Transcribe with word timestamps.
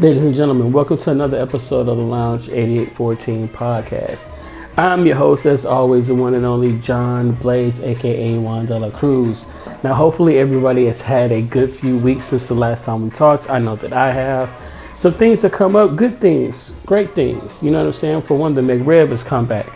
Ladies 0.00 0.22
and 0.22 0.34
gentlemen, 0.34 0.72
welcome 0.72 0.96
to 0.96 1.10
another 1.10 1.38
episode 1.38 1.80
of 1.86 1.98
the 1.98 2.02
Lounge 2.02 2.48
8814 2.48 3.48
podcast. 3.48 4.34
I'm 4.78 5.04
your 5.04 5.16
host, 5.16 5.44
as 5.44 5.66
always, 5.66 6.06
the 6.08 6.14
one 6.14 6.32
and 6.32 6.46
only 6.46 6.78
John 6.78 7.32
Blaze, 7.32 7.82
aka 7.82 8.38
Juan 8.38 8.64
de 8.64 8.78
la 8.78 8.88
Cruz. 8.88 9.46
Now, 9.84 9.92
hopefully, 9.92 10.38
everybody 10.38 10.86
has 10.86 11.02
had 11.02 11.32
a 11.32 11.42
good 11.42 11.68
few 11.68 11.98
weeks 11.98 12.28
since 12.28 12.48
the 12.48 12.54
last 12.54 12.86
time 12.86 13.02
we 13.02 13.10
talked. 13.10 13.50
I 13.50 13.58
know 13.58 13.76
that 13.76 13.92
I 13.92 14.10
have. 14.10 14.48
Some 14.96 15.12
things 15.12 15.42
that 15.42 15.52
come 15.52 15.76
up, 15.76 15.96
good 15.96 16.18
things, 16.18 16.74
great 16.86 17.10
things. 17.14 17.62
You 17.62 17.70
know 17.70 17.80
what 17.80 17.88
I'm 17.88 17.92
saying? 17.92 18.22
For 18.22 18.38
one, 18.38 18.54
the 18.54 18.62
McRib 18.62 19.10
has 19.10 19.22
come 19.22 19.44
back. 19.44 19.70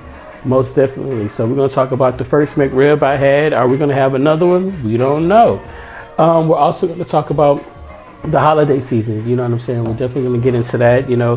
Most 0.46 0.74
definitely. 0.74 1.28
So, 1.28 1.46
we're 1.46 1.56
going 1.56 1.68
to 1.68 1.74
talk 1.74 1.92
about 1.92 2.16
the 2.16 2.24
first 2.24 2.56
McRib 2.56 3.02
I 3.02 3.18
had. 3.18 3.52
Are 3.52 3.68
we 3.68 3.76
going 3.76 3.90
to 3.90 3.94
have 3.94 4.14
another 4.14 4.46
one? 4.46 4.82
We 4.84 4.96
don't 4.96 5.28
know. 5.28 5.60
Um, 6.16 6.48
we're 6.48 6.56
also 6.56 6.86
going 6.86 7.00
to 7.00 7.04
talk 7.04 7.28
about 7.28 7.62
the 8.24 8.40
holiday 8.40 8.80
season. 8.80 9.26
You 9.28 9.36
know 9.36 9.42
what 9.42 9.52
I'm 9.52 9.60
saying? 9.60 9.84
We're 9.84 9.96
definitely 9.96 10.38
to 10.38 10.42
get 10.42 10.54
into 10.54 10.78
that. 10.78 11.08
You 11.08 11.16
know, 11.16 11.36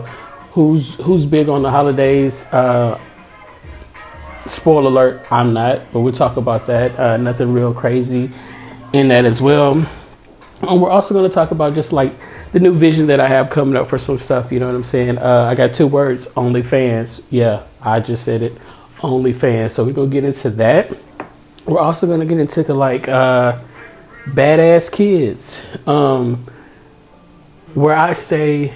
who's 0.51 0.95
who's 0.95 1.25
big 1.25 1.49
on 1.49 1.61
the 1.61 1.71
holidays? 1.71 2.45
Uh, 2.51 2.99
spoiler 4.49 4.89
alert: 4.89 5.31
I'm 5.31 5.53
not, 5.53 5.91
but 5.91 6.01
we'll 6.01 6.13
talk 6.13 6.37
about 6.37 6.65
that. 6.67 6.97
Uh, 6.99 7.17
nothing 7.17 7.53
real 7.53 7.73
crazy 7.73 8.31
in 8.93 9.09
that 9.09 9.25
as 9.25 9.41
well. 9.41 9.85
And 10.61 10.81
we're 10.81 10.89
also 10.89 11.21
to 11.27 11.33
talk 11.33 11.51
about 11.51 11.75
just 11.75 11.93
like 11.93 12.13
the 12.51 12.59
new 12.59 12.73
vision 12.73 13.07
that 13.07 13.19
I 13.19 13.27
have 13.27 13.49
coming 13.49 13.75
up 13.75 13.87
for 13.87 13.97
some 13.97 14.17
stuff. 14.17 14.51
You 14.51 14.59
know 14.59 14.65
what 14.67 14.75
I'm 14.75 14.83
saying? 14.83 15.17
Uh, 15.17 15.47
I 15.51 15.55
got 15.55 15.73
two 15.73 15.87
words: 15.87 16.27
OnlyFans. 16.29 17.25
Yeah, 17.29 17.63
I 17.81 17.99
just 17.99 18.23
said 18.23 18.41
it. 18.41 18.57
OnlyFans. 18.99 19.71
So 19.71 19.85
we're 19.85 19.93
gonna 19.93 20.09
get 20.09 20.23
into 20.23 20.49
that. 20.51 20.91
We're 21.65 21.79
also 21.79 22.07
gonna 22.07 22.25
get 22.25 22.39
into 22.39 22.63
the, 22.63 22.73
like 22.73 23.07
uh, 23.09 23.59
badass 24.27 24.91
kids. 24.91 25.63
Um, 25.85 26.45
where 27.73 27.95
I 27.95 28.13
stay, 28.13 28.73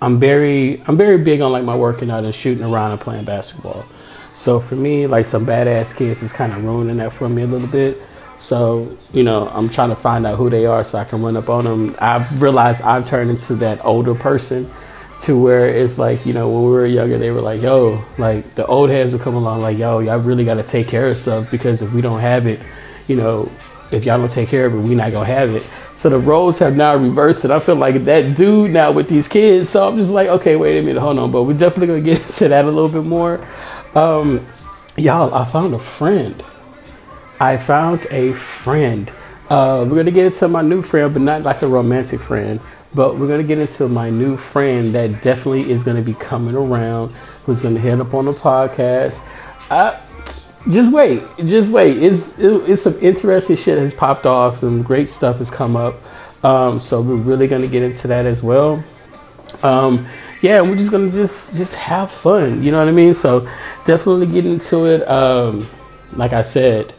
I'm 0.00 0.18
very 0.18 0.82
I'm 0.86 0.96
very 0.96 1.18
big 1.18 1.40
on 1.40 1.52
like 1.52 1.64
my 1.64 1.76
working 1.76 2.10
out 2.10 2.24
and 2.24 2.34
shooting 2.34 2.64
around 2.64 2.92
and 2.92 3.00
playing 3.00 3.24
basketball. 3.24 3.84
So 4.34 4.60
for 4.60 4.76
me, 4.76 5.06
like 5.06 5.24
some 5.24 5.46
badass 5.46 5.96
kids 5.96 6.22
is 6.22 6.32
kind 6.32 6.52
of 6.52 6.64
ruining 6.64 6.96
that 6.98 7.12
for 7.12 7.28
me 7.28 7.42
a 7.42 7.46
little 7.46 7.68
bit. 7.68 7.98
So 8.38 8.96
you 9.12 9.22
know, 9.22 9.48
I'm 9.48 9.68
trying 9.68 9.90
to 9.90 9.96
find 9.96 10.26
out 10.26 10.36
who 10.36 10.50
they 10.50 10.66
are 10.66 10.84
so 10.84 10.98
I 10.98 11.04
can 11.04 11.22
run 11.22 11.36
up 11.36 11.48
on 11.48 11.64
them. 11.64 11.96
I've 12.00 12.42
realized 12.42 12.82
I've 12.82 13.06
turned 13.06 13.30
into 13.30 13.54
that 13.56 13.84
older 13.84 14.14
person 14.14 14.68
to 15.20 15.40
where 15.40 15.68
it's 15.68 15.98
like 15.98 16.26
you 16.26 16.32
know 16.32 16.50
when 16.50 16.64
we 16.64 16.70
were 16.70 16.86
younger 16.86 17.16
they 17.18 17.30
were 17.30 17.40
like 17.40 17.62
yo 17.62 18.04
like 18.18 18.50
the 18.54 18.66
old 18.66 18.90
heads 18.90 19.12
would 19.12 19.22
come 19.22 19.34
along 19.34 19.60
like 19.60 19.78
yo 19.78 20.00
y'all 20.00 20.18
really 20.18 20.44
got 20.44 20.54
to 20.54 20.62
take 20.62 20.88
care 20.88 21.06
of 21.06 21.16
stuff 21.16 21.50
because 21.50 21.80
if 21.82 21.92
we 21.92 22.00
don't 22.00 22.20
have 22.20 22.46
it 22.46 22.60
you 23.06 23.16
know 23.16 23.50
if 23.92 24.04
y'all 24.04 24.18
don't 24.18 24.30
take 24.30 24.48
care 24.48 24.66
of 24.66 24.74
it 24.74 24.78
we 24.78 24.94
not 24.94 25.12
gonna 25.12 25.24
have 25.24 25.54
it 25.54 25.62
so 25.96 26.08
the 26.10 26.18
roles 26.18 26.58
have 26.58 26.76
now 26.76 26.96
reversed, 26.96 27.44
and 27.44 27.52
I 27.52 27.60
feel 27.60 27.76
like 27.76 28.04
that 28.04 28.36
dude 28.36 28.72
now 28.72 28.92
with 28.92 29.08
these 29.08 29.28
kids. 29.28 29.70
So 29.70 29.88
I'm 29.88 29.96
just 29.96 30.10
like, 30.10 30.28
okay, 30.28 30.56
wait 30.56 30.78
a 30.78 30.82
minute, 30.82 31.00
hold 31.00 31.18
on. 31.18 31.30
But 31.30 31.44
we're 31.44 31.56
definitely 31.56 31.86
gonna 31.86 32.00
get 32.00 32.20
into 32.26 32.48
that 32.48 32.64
a 32.64 32.70
little 32.70 32.88
bit 32.88 33.04
more. 33.04 33.46
Um, 33.94 34.44
y'all, 34.96 35.32
I 35.34 35.44
found 35.44 35.74
a 35.74 35.78
friend. 35.78 36.42
I 37.40 37.56
found 37.56 38.06
a 38.10 38.32
friend. 38.32 39.10
Uh, 39.48 39.86
we're 39.88 39.96
gonna 39.96 40.10
get 40.10 40.26
into 40.26 40.48
my 40.48 40.62
new 40.62 40.82
friend, 40.82 41.12
but 41.12 41.22
not 41.22 41.42
like 41.42 41.62
a 41.62 41.68
romantic 41.68 42.20
friend. 42.20 42.60
But 42.94 43.16
we're 43.16 43.28
gonna 43.28 43.42
get 43.42 43.58
into 43.58 43.88
my 43.88 44.10
new 44.10 44.36
friend 44.36 44.94
that 44.94 45.22
definitely 45.22 45.70
is 45.70 45.82
gonna 45.82 46.02
be 46.02 46.14
coming 46.14 46.54
around. 46.54 47.12
Who's 47.44 47.60
gonna 47.60 47.80
head 47.80 48.00
up 48.00 48.14
on 48.14 48.24
the 48.24 48.32
podcast? 48.32 49.20
I, 49.70 50.00
just 50.70 50.92
wait, 50.92 51.22
just 51.44 51.70
wait. 51.70 52.02
It's 52.02 52.38
it, 52.38 52.68
it's 52.68 52.82
some 52.82 52.98
interesting 53.00 53.56
shit 53.56 53.78
has 53.78 53.92
popped 53.92 54.26
off. 54.26 54.58
Some 54.58 54.82
great 54.82 55.08
stuff 55.10 55.38
has 55.38 55.50
come 55.50 55.76
up. 55.76 55.94
Um, 56.44 56.80
so 56.80 57.00
we're 57.00 57.16
really 57.16 57.46
gonna 57.46 57.66
get 57.66 57.82
into 57.82 58.08
that 58.08 58.26
as 58.26 58.42
well. 58.42 58.82
Um, 59.62 60.06
yeah, 60.40 60.60
we're 60.60 60.76
just 60.76 60.90
gonna 60.90 61.10
just 61.10 61.54
just 61.56 61.74
have 61.76 62.10
fun. 62.10 62.62
You 62.62 62.70
know 62.70 62.78
what 62.78 62.88
I 62.88 62.92
mean? 62.92 63.14
So 63.14 63.48
definitely 63.84 64.26
get 64.26 64.46
into 64.46 64.86
it. 64.86 65.06
Um, 65.08 65.66
like 66.16 66.32
I 66.32 66.42
said, 66.42 66.94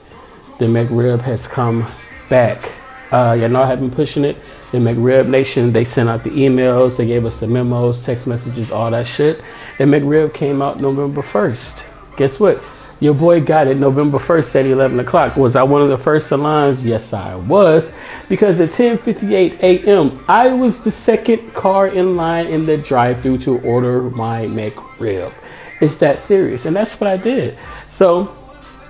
the 0.59 0.65
McRib 0.65 1.21
has 1.21 1.47
come 1.47 1.85
back. 2.29 2.71
Uh, 3.11 3.37
you 3.39 3.47
know 3.47 3.61
I 3.61 3.65
have 3.67 3.79
been 3.79 3.91
pushing 3.91 4.23
it. 4.25 4.35
The 4.71 4.77
McRib 4.81 5.29
Nation, 5.29 5.71
they 5.71 5.85
sent 5.85 6.09
out 6.09 6.23
the 6.23 6.31
emails, 6.31 6.97
they 6.97 7.05
gave 7.05 7.23
us 7.23 7.39
the 7.39 7.47
memos, 7.47 8.03
text 8.05 8.27
messages, 8.27 8.71
all 8.71 8.91
that 8.91 9.07
shit. 9.07 9.41
And 9.79 9.91
McRib 9.93 10.33
came 10.33 10.61
out 10.61 10.81
November 10.81 11.21
1st. 11.21 12.17
Guess 12.17 12.39
what? 12.39 12.61
Your 13.01 13.13
boy 13.13 13.44
got 13.44 13.67
it 13.67 13.78
November 13.78 14.19
1st 14.19 14.56
at 14.61 14.66
11 14.67 15.00
o'clock. 15.01 15.35
Was 15.35 15.57
I 15.57 15.63
one 15.63 15.81
of 15.81 15.89
the 15.89 15.97
first 15.97 16.28
salons? 16.28 16.85
Yes, 16.85 17.11
I 17.11 17.35
was. 17.35 17.97
Because 18.29 18.61
at 18.61 18.69
10:58 18.69 19.59
a.m., 19.59 20.17
I 20.29 20.53
was 20.53 20.81
the 20.83 20.91
second 20.91 21.53
car 21.53 21.88
in 21.88 22.16
line 22.16 22.47
in 22.47 22.66
the 22.66 22.78
drive-through 22.78 23.39
to 23.39 23.59
order 23.61 24.01
my 24.03 24.45
McRib. 24.45 25.33
It's 25.81 25.97
that 25.97 26.19
serious, 26.19 26.66
and 26.66 26.73
that's 26.73 27.00
what 27.00 27.09
I 27.09 27.17
did. 27.17 27.57
So 27.91 28.33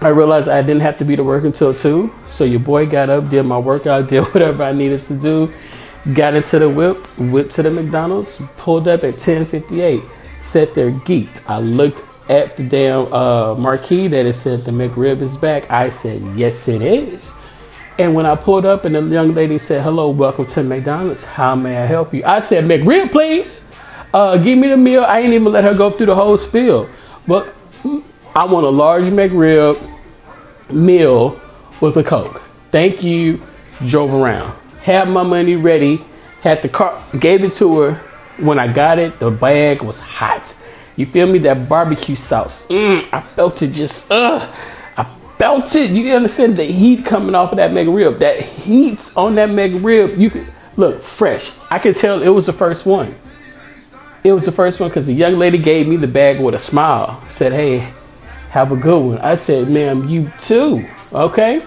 I 0.02 0.10
realized 0.10 0.50
I 0.50 0.62
didn't 0.62 0.82
have 0.82 1.00
to 1.00 1.06
be 1.06 1.16
to 1.16 1.24
work 1.24 1.44
until 1.44 1.74
two. 1.74 2.14
So 2.28 2.44
your 2.44 2.60
boy 2.60 2.86
got 2.86 3.10
up, 3.10 3.30
did 3.30 3.44
my 3.44 3.58
workout, 3.58 4.08
did 4.10 4.24
whatever 4.34 4.64
I 4.64 4.72
needed 4.72 5.04
to 5.06 5.16
do, 5.16 5.52
got 6.14 6.36
into 6.36 6.60
the 6.60 6.70
whip, 6.70 6.98
went 7.18 7.50
to 7.54 7.64
the 7.64 7.72
McDonald's, 7.72 8.40
pulled 8.58 8.88
up 8.88 9.04
at 9.04 9.16
10:58, 9.16 10.04
sat 10.40 10.74
there 10.74 10.92
geeked. 10.92 11.50
I 11.50 11.58
looked 11.58 12.04
at 12.30 12.56
the 12.56 12.64
damn 12.64 13.12
uh, 13.14 13.56
marquee 13.56 14.08
that 14.08 14.26
it 14.26 14.34
said 14.34 14.60
the 14.60 14.72
McRib 14.72 15.22
is 15.22 15.38
back. 15.38 15.70
I 15.70 15.90
said, 15.90 16.22
yes, 16.36 16.68
it 16.68 16.82
is. 16.82 17.34
And 17.98 18.14
when 18.14 18.26
I 18.26 18.36
pulled 18.36 18.66
up 18.66 18.84
and 18.84 18.96
the 18.96 19.02
young 19.02 19.34
lady 19.34 19.58
said, 19.58 19.84
hello, 19.84 20.10
welcome 20.10 20.46
to 20.48 20.64
McDonald's. 20.64 21.24
How 21.24 21.56
may 21.56 21.78
I 21.78 21.86
help 21.86 22.14
you? 22.14 22.24
I 22.26 22.40
said, 22.40 22.66
McRib, 22.66 23.12
please. 23.12 23.72
Uh, 24.14 24.38
give 24.38 24.58
me 24.58 24.68
the 24.68 24.78
meal. 24.78 25.04
I 25.04 25.20
ain't 25.20 25.34
even 25.34 25.52
let 25.52 25.64
her 25.64 25.74
go 25.74 25.92
through 25.92 26.08
the 26.08 26.16
whole 26.16 26.38
spiel. 26.38 26.90
But 27.28 27.54
I 28.36 28.46
want 28.46 28.66
a 28.66 28.70
large 28.70 29.06
McRib 29.06 29.80
meal 30.72 31.40
with 31.80 31.98
a 31.98 32.04
Coke. 32.04 32.42
Thank 32.72 33.04
you. 33.04 33.40
Drove 33.88 34.14
around. 34.14 34.54
Had 34.82 35.10
my 35.10 35.24
money 35.24 35.56
ready. 35.56 36.02
Had 36.42 36.62
the 36.62 36.70
car, 36.70 37.04
gave 37.20 37.44
it 37.44 37.54
to 37.54 37.80
her. 37.80 37.94
When 38.38 38.60
I 38.60 38.72
got 38.72 39.00
it, 39.00 39.20
the 39.20 39.32
bag 39.32 39.82
was 39.82 40.00
hot. 40.00 40.56
You 40.96 41.06
feel 41.06 41.28
me? 41.28 41.40
That 41.40 41.68
barbecue 41.68 42.16
sauce. 42.16 42.68
Mm, 42.68 43.08
I 43.12 43.20
felt 43.22 43.62
it 43.62 43.74
just, 43.74 44.12
uh, 44.12 44.40
I 44.98 45.04
felt 45.04 45.76
it. 45.76 45.92
You 45.92 46.14
understand 46.14 46.56
the 46.56 46.64
heat 46.64 47.06
coming 47.06 47.36
off 47.36 47.52
of 47.52 47.58
that 47.58 47.72
McRib. 47.72 48.20
That 48.20 48.40
heat 48.42 49.12
on 49.16 49.36
that 49.36 49.50
McRib. 49.50 50.18
You 50.18 50.30
could 50.30 50.48
look 50.78 51.02
fresh. 51.02 51.54
I 51.70 51.80
could 51.80 51.96
tell 51.96 52.22
it 52.22 52.30
was 52.30 52.46
the 52.46 52.54
first 52.54 52.86
one. 52.86 53.14
It 54.24 54.32
was 54.32 54.46
the 54.46 54.52
first 54.52 54.80
one 54.80 54.90
because 54.90 55.06
the 55.06 55.14
young 55.14 55.38
lady 55.38 55.58
gave 55.58 55.88
me 55.88 55.98
the 55.98 56.08
bag 56.08 56.40
with 56.40 56.56
a 56.56 56.60
smile. 56.60 57.22
Said, 57.30 57.52
"Hey, 57.54 57.88
have 58.50 58.72
a 58.72 58.76
good 58.76 59.00
one." 59.00 59.18
I 59.20 59.36
said, 59.36 59.70
"Ma'am, 59.70 60.08
you 60.10 60.32
too." 60.40 60.86
Okay. 61.14 61.62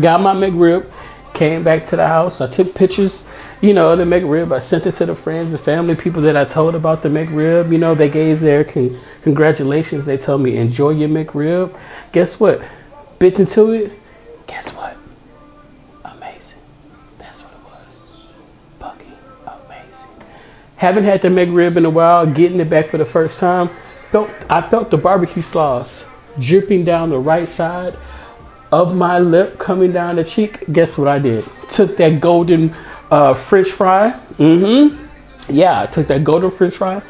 Got 0.00 0.22
my 0.22 0.34
McRib. 0.34 0.86
Came 1.34 1.62
back 1.62 1.84
to 1.84 1.96
the 1.96 2.06
house. 2.06 2.40
I 2.40 2.46
took 2.46 2.74
pictures 2.74 3.28
you 3.62 3.72
know, 3.72 3.94
the 3.94 4.02
McRib. 4.02 4.52
I 4.52 4.58
sent 4.58 4.86
it 4.86 4.96
to 4.96 5.06
the 5.06 5.14
friends 5.14 5.52
and 5.52 5.60
family, 5.60 5.94
people 5.94 6.20
that 6.22 6.36
I 6.36 6.44
told 6.44 6.74
about 6.74 7.02
the 7.02 7.08
McRib. 7.08 7.70
You 7.70 7.78
know, 7.78 7.94
they 7.94 8.10
gave 8.10 8.40
their 8.40 8.64
con- 8.64 8.98
congratulations. 9.22 10.04
They 10.04 10.18
told 10.18 10.42
me, 10.42 10.56
enjoy 10.56 10.90
your 10.90 11.08
McRib. 11.08 11.74
Guess 12.10 12.40
what? 12.40 12.60
Bit 13.20 13.38
into 13.38 13.70
it. 13.70 13.92
Guess 14.48 14.74
what? 14.74 14.96
Amazing. 16.04 16.58
That's 17.18 17.42
what 17.44 17.52
it 17.52 17.64
was. 17.64 18.02
Fucking 18.80 19.12
amazing. 19.46 20.26
Haven't 20.76 21.04
had 21.04 21.22
the 21.22 21.28
McRib 21.28 21.76
in 21.76 21.84
a 21.84 21.90
while. 21.90 22.26
Getting 22.26 22.58
it 22.58 22.68
back 22.68 22.86
for 22.86 22.98
the 22.98 23.06
first 23.06 23.38
time. 23.38 23.68
Felt 24.10 24.28
I 24.50 24.60
felt 24.60 24.90
the 24.90 24.98
barbecue 24.98 25.40
sauce 25.40 26.08
dripping 26.40 26.84
down 26.84 27.10
the 27.10 27.18
right 27.18 27.48
side 27.48 27.96
of 28.72 28.96
my 28.96 29.20
lip, 29.20 29.56
coming 29.58 29.92
down 29.92 30.16
the 30.16 30.24
cheek. 30.24 30.64
Guess 30.72 30.98
what 30.98 31.06
I 31.06 31.20
did? 31.20 31.44
Took 31.70 31.96
that 31.98 32.20
golden 32.20 32.74
uh, 33.12 33.34
French 33.34 33.68
fry. 33.68 34.10
Mm-hmm. 34.38 35.52
Yeah, 35.52 35.82
I 35.82 35.86
took 35.86 36.06
that 36.06 36.24
golden 36.24 36.50
French 36.50 36.74
fry, 36.74 37.02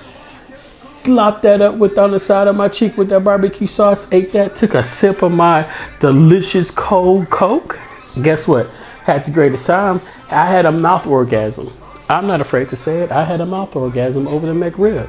slopped 0.52 1.42
that 1.42 1.60
up 1.60 1.78
with 1.78 1.96
on 1.96 2.10
the 2.10 2.18
side 2.18 2.48
of 2.48 2.56
my 2.56 2.68
cheek 2.68 2.96
with 2.96 3.08
that 3.10 3.22
barbecue 3.22 3.68
sauce. 3.68 4.12
Ate 4.12 4.32
that. 4.32 4.56
Took 4.56 4.74
a 4.74 4.82
sip 4.82 5.22
of 5.22 5.32
my 5.32 5.64
delicious 6.00 6.70
cold 6.72 7.30
Coke. 7.30 7.78
Guess 8.20 8.48
what? 8.48 8.68
Had 9.04 9.24
the 9.24 9.30
greatest 9.30 9.66
time. 9.66 10.00
I 10.30 10.46
had 10.46 10.66
a 10.66 10.72
mouth 10.72 11.06
orgasm. 11.06 11.68
I'm 12.08 12.26
not 12.26 12.40
afraid 12.40 12.68
to 12.70 12.76
say 12.76 13.00
it. 13.00 13.12
I 13.12 13.24
had 13.24 13.40
a 13.40 13.46
mouth 13.46 13.74
orgasm 13.76 14.26
over 14.26 14.46
the 14.46 14.54
McRib, 14.54 15.08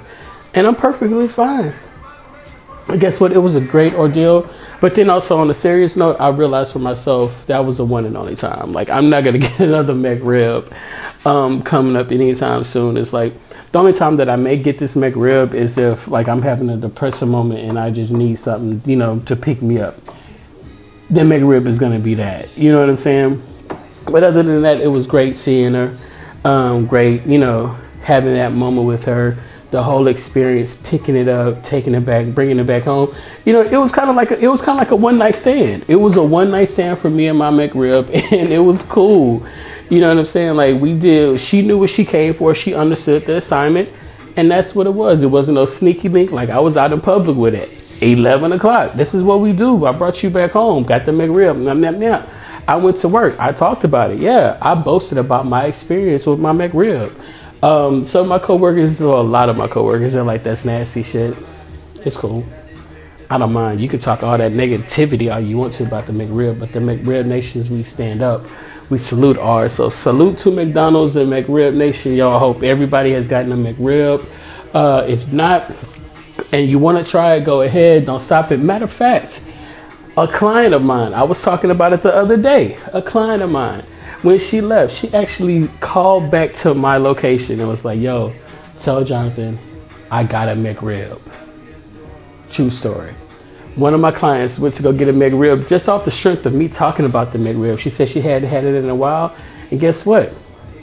and 0.53 0.67
I'm 0.67 0.75
perfectly 0.75 1.27
fine. 1.27 1.73
Guess 3.00 3.19
what? 3.19 3.31
It 3.31 3.39
was 3.39 3.56
a 3.56 3.62
great 3.62 3.94
ordeal. 3.94 4.50
But 4.81 4.95
then 4.95 5.09
also 5.09 5.38
on 5.38 5.50
a 5.50 5.53
serious 5.53 5.95
note, 5.95 6.18
I 6.19 6.30
realized 6.30 6.74
for 6.74 6.80
myself 6.80 7.45
that 7.47 7.59
was 7.59 7.77
the 7.77 7.85
one 7.85 8.06
and 8.06 8.18
only 8.18 8.35
time. 8.35 8.74
Like 8.74 8.89
I'm 8.89 9.09
not 9.09 9.24
gonna 9.24 9.38
get 9.39 9.59
another 9.59 9.94
McRib 9.94 10.71
um, 11.25 11.63
coming 11.63 11.95
up 11.95 12.12
anytime 12.12 12.63
soon. 12.63 12.97
It's 12.97 13.13
like 13.13 13.33
the 13.71 13.80
only 13.80 13.94
time 13.94 14.18
that 14.18 14.30
I 14.30 14.35
may 14.35 14.57
get 14.57 14.80
this 14.80 14.95
McRib 14.95 15.53
is 15.53 15.77
if 15.77 16.07
like 16.07 16.27
I'm 16.27 16.41
having 16.41 16.69
a 16.69 16.77
depressive 16.77 17.30
moment 17.30 17.62
and 17.62 17.80
I 17.80 17.91
just 17.91 18.12
need 18.12 18.35
something, 18.35 18.81
you 18.89 18.97
know, 18.97 19.19
to 19.21 19.36
pick 19.36 19.62
me 19.62 19.79
up. 19.79 19.95
Then 21.09 21.29
McRib 21.29 21.65
is 21.65 21.79
gonna 21.79 22.00
be 22.00 22.15
that. 22.15 22.56
You 22.57 22.71
know 22.71 22.81
what 22.81 22.89
I'm 22.89 22.97
saying? 22.97 23.41
But 24.12 24.24
other 24.24 24.44
than 24.44 24.63
that, 24.63 24.81
it 24.81 24.88
was 24.88 25.07
great 25.07 25.36
seeing 25.36 25.74
her. 25.74 25.95
Um, 26.44 26.88
great, 26.88 27.25
you 27.25 27.38
know, 27.38 27.68
having 28.01 28.33
that 28.33 28.51
moment 28.51 28.86
with 28.86 29.06
her, 29.06 29.38
the 29.73 29.81
whole 29.81 30.07
experience, 30.07 30.75
picking 30.75 31.15
it 31.15 31.27
up, 31.27 31.63
taking 31.63 31.95
it 31.95 32.05
back, 32.05 32.27
bringing 32.27 32.59
it 32.59 32.63
back 32.65 32.83
home. 32.83 33.13
You 33.43 33.53
know, 33.53 33.63
it 33.63 33.75
was 33.75 33.91
kind 33.91 34.07
of 34.07 34.15
like 34.15 34.29
a, 34.29 34.39
it 34.39 34.47
was 34.47 34.61
kind 34.61 34.77
of 34.77 34.77
like 34.77 34.91
a 34.91 34.95
one 34.95 35.17
night 35.17 35.33
stand. 35.33 35.83
It 35.87 35.95
was 35.95 36.15
a 36.15 36.21
one 36.21 36.51
night 36.51 36.69
stand 36.69 36.99
for 36.99 37.09
me 37.09 37.27
and 37.27 37.39
my 37.39 37.49
McRib, 37.49 38.07
and 38.31 38.51
it 38.51 38.59
was 38.59 38.83
cool. 38.83 39.43
You 39.89 39.99
know 39.99 40.09
what 40.09 40.19
I'm 40.19 40.25
saying? 40.25 40.55
Like 40.55 40.79
we 40.79 40.97
did. 40.97 41.39
She 41.39 41.63
knew 41.63 41.79
what 41.79 41.89
she 41.89 42.05
came 42.05 42.35
for. 42.35 42.53
She 42.53 42.75
understood 42.75 43.25
the 43.25 43.37
assignment, 43.37 43.89
and 44.37 44.51
that's 44.51 44.75
what 44.75 44.85
it 44.85 44.93
was. 44.93 45.23
It 45.23 45.27
wasn't 45.27 45.55
no 45.55 45.65
sneaky 45.65 46.07
link. 46.07 46.31
Like 46.31 46.49
I 46.49 46.59
was 46.59 46.77
out 46.77 46.93
in 46.93 47.01
public 47.01 47.35
with 47.35 47.55
it. 47.55 48.03
11 48.03 48.51
o'clock. 48.51 48.93
This 48.93 49.15
is 49.15 49.23
what 49.23 49.39
we 49.39 49.53
do. 49.53 49.85
I 49.85 49.91
brought 49.97 50.21
you 50.21 50.29
back 50.29 50.51
home. 50.51 50.83
Got 50.83 51.05
the 51.05 51.11
McRib. 51.11 51.65
Yum, 51.65 51.83
yum, 51.83 52.01
yum. 52.01 52.23
I 52.67 52.75
went 52.75 52.97
to 52.97 53.07
work. 53.07 53.39
I 53.39 53.51
talked 53.51 53.85
about 53.85 54.11
it. 54.11 54.19
Yeah, 54.19 54.59
I 54.61 54.75
boasted 54.75 55.17
about 55.17 55.47
my 55.47 55.65
experience 55.65 56.27
with 56.27 56.39
my 56.39 56.51
McRib. 56.51 57.11
Um, 57.63 58.04
of 58.04 58.27
my 58.27 58.39
coworkers, 58.39 59.00
well, 59.00 59.21
a 59.21 59.24
lot 59.24 59.48
of 59.48 59.56
my 59.56 59.69
coworkers, 59.69 60.15
are 60.15 60.24
like, 60.24 60.44
"That's 60.44 60.65
nasty 60.65 61.01
shit." 61.01 61.38
It's 62.04 62.18
cool. 62.18 62.44
I 63.30 63.38
don't 63.38 63.54
mind. 63.54 63.80
You 63.80 63.88
can 63.88 64.00
talk 64.00 64.21
all 64.21 64.38
that 64.38 64.51
negativity 64.51 65.33
all 65.33 65.39
you 65.39 65.57
want 65.57 65.74
to 65.75 65.83
about 65.86 66.06
the 66.06 66.12
McRib, 66.12 66.60
but 66.60 66.74
the 66.74 66.80
McRib 66.80 67.25
nations, 67.25 67.69
we 67.69 67.83
stand 67.83 68.21
up. 68.21 68.45
We 68.89 68.98
salute 68.98 69.38
ours. 69.38 69.74
So 69.74 69.89
salute 69.89 70.38
to 70.39 70.51
McDonald's 70.51 71.15
and 71.15 71.31
McRib 71.31 71.74
Nation. 71.74 72.13
Y'all 72.13 72.38
hope 72.38 72.63
everybody 72.63 73.13
has 73.13 73.30
gotten 73.30 73.54
a 73.54 73.56
McRib. 73.56 74.24
Uh, 74.74 75.06
if 75.07 75.31
not, 75.31 75.71
and 76.51 76.68
you 76.68 76.80
want 76.80 77.04
to 77.04 77.10
try 77.10 77.36
it, 77.36 77.45
go 77.45 77.62
ahead. 77.62 78.06
Don't 78.06 78.19
stop 78.19 78.51
it. 78.51 78.60
Matter 78.60 78.86
of 78.86 78.92
fact, 78.92 79.42
a 80.18 80.27
client 80.27 80.74
of 80.74 80.83
mine, 80.83 81.13
I 81.13 81.24
was 81.24 81.42
talking 81.42 81.71
about 81.71 81.94
it 81.94 82.01
the 82.01 82.13
other 82.13 82.36
day. 82.36 82.77
A 82.92 83.01
client 83.01 83.42
of 83.42 83.50
mine, 83.50 83.86
when 84.23 84.39
she 84.39 84.61
left, 84.61 84.93
she 84.93 85.13
actually 85.13 85.67
called 85.79 86.31
back 86.31 86.53
to 86.55 86.73
my 86.73 86.97
location 86.97 87.59
and 87.59 87.69
was 87.69 87.85
like, 87.85 87.99
yo, 87.99 88.33
tell 88.79 89.03
Jonathan 89.03 89.59
I 90.09 90.23
got 90.23 90.47
a 90.47 90.53
McRib. 90.53 91.19
True 92.49 92.69
story. 92.69 93.13
One 93.75 93.93
of 93.93 93.99
my 93.99 94.11
clients 94.11 94.59
went 94.59 94.75
to 94.75 94.83
go 94.83 94.93
get 94.93 95.09
a 95.09 95.13
McRib 95.13 95.67
just 95.67 95.89
off 95.89 96.05
the 96.05 96.11
strength 96.11 96.45
of 96.45 96.53
me 96.53 96.67
talking 96.67 97.05
about 97.05 97.31
the 97.33 97.39
McRib. 97.39 97.79
She 97.79 97.89
said 97.89 98.07
she 98.07 98.21
hadn't 98.21 98.49
had 98.49 98.63
it 98.63 98.75
in 98.75 98.87
a 98.89 98.95
while. 98.95 99.35
And 99.71 99.79
guess 99.79 100.05
what? 100.05 100.31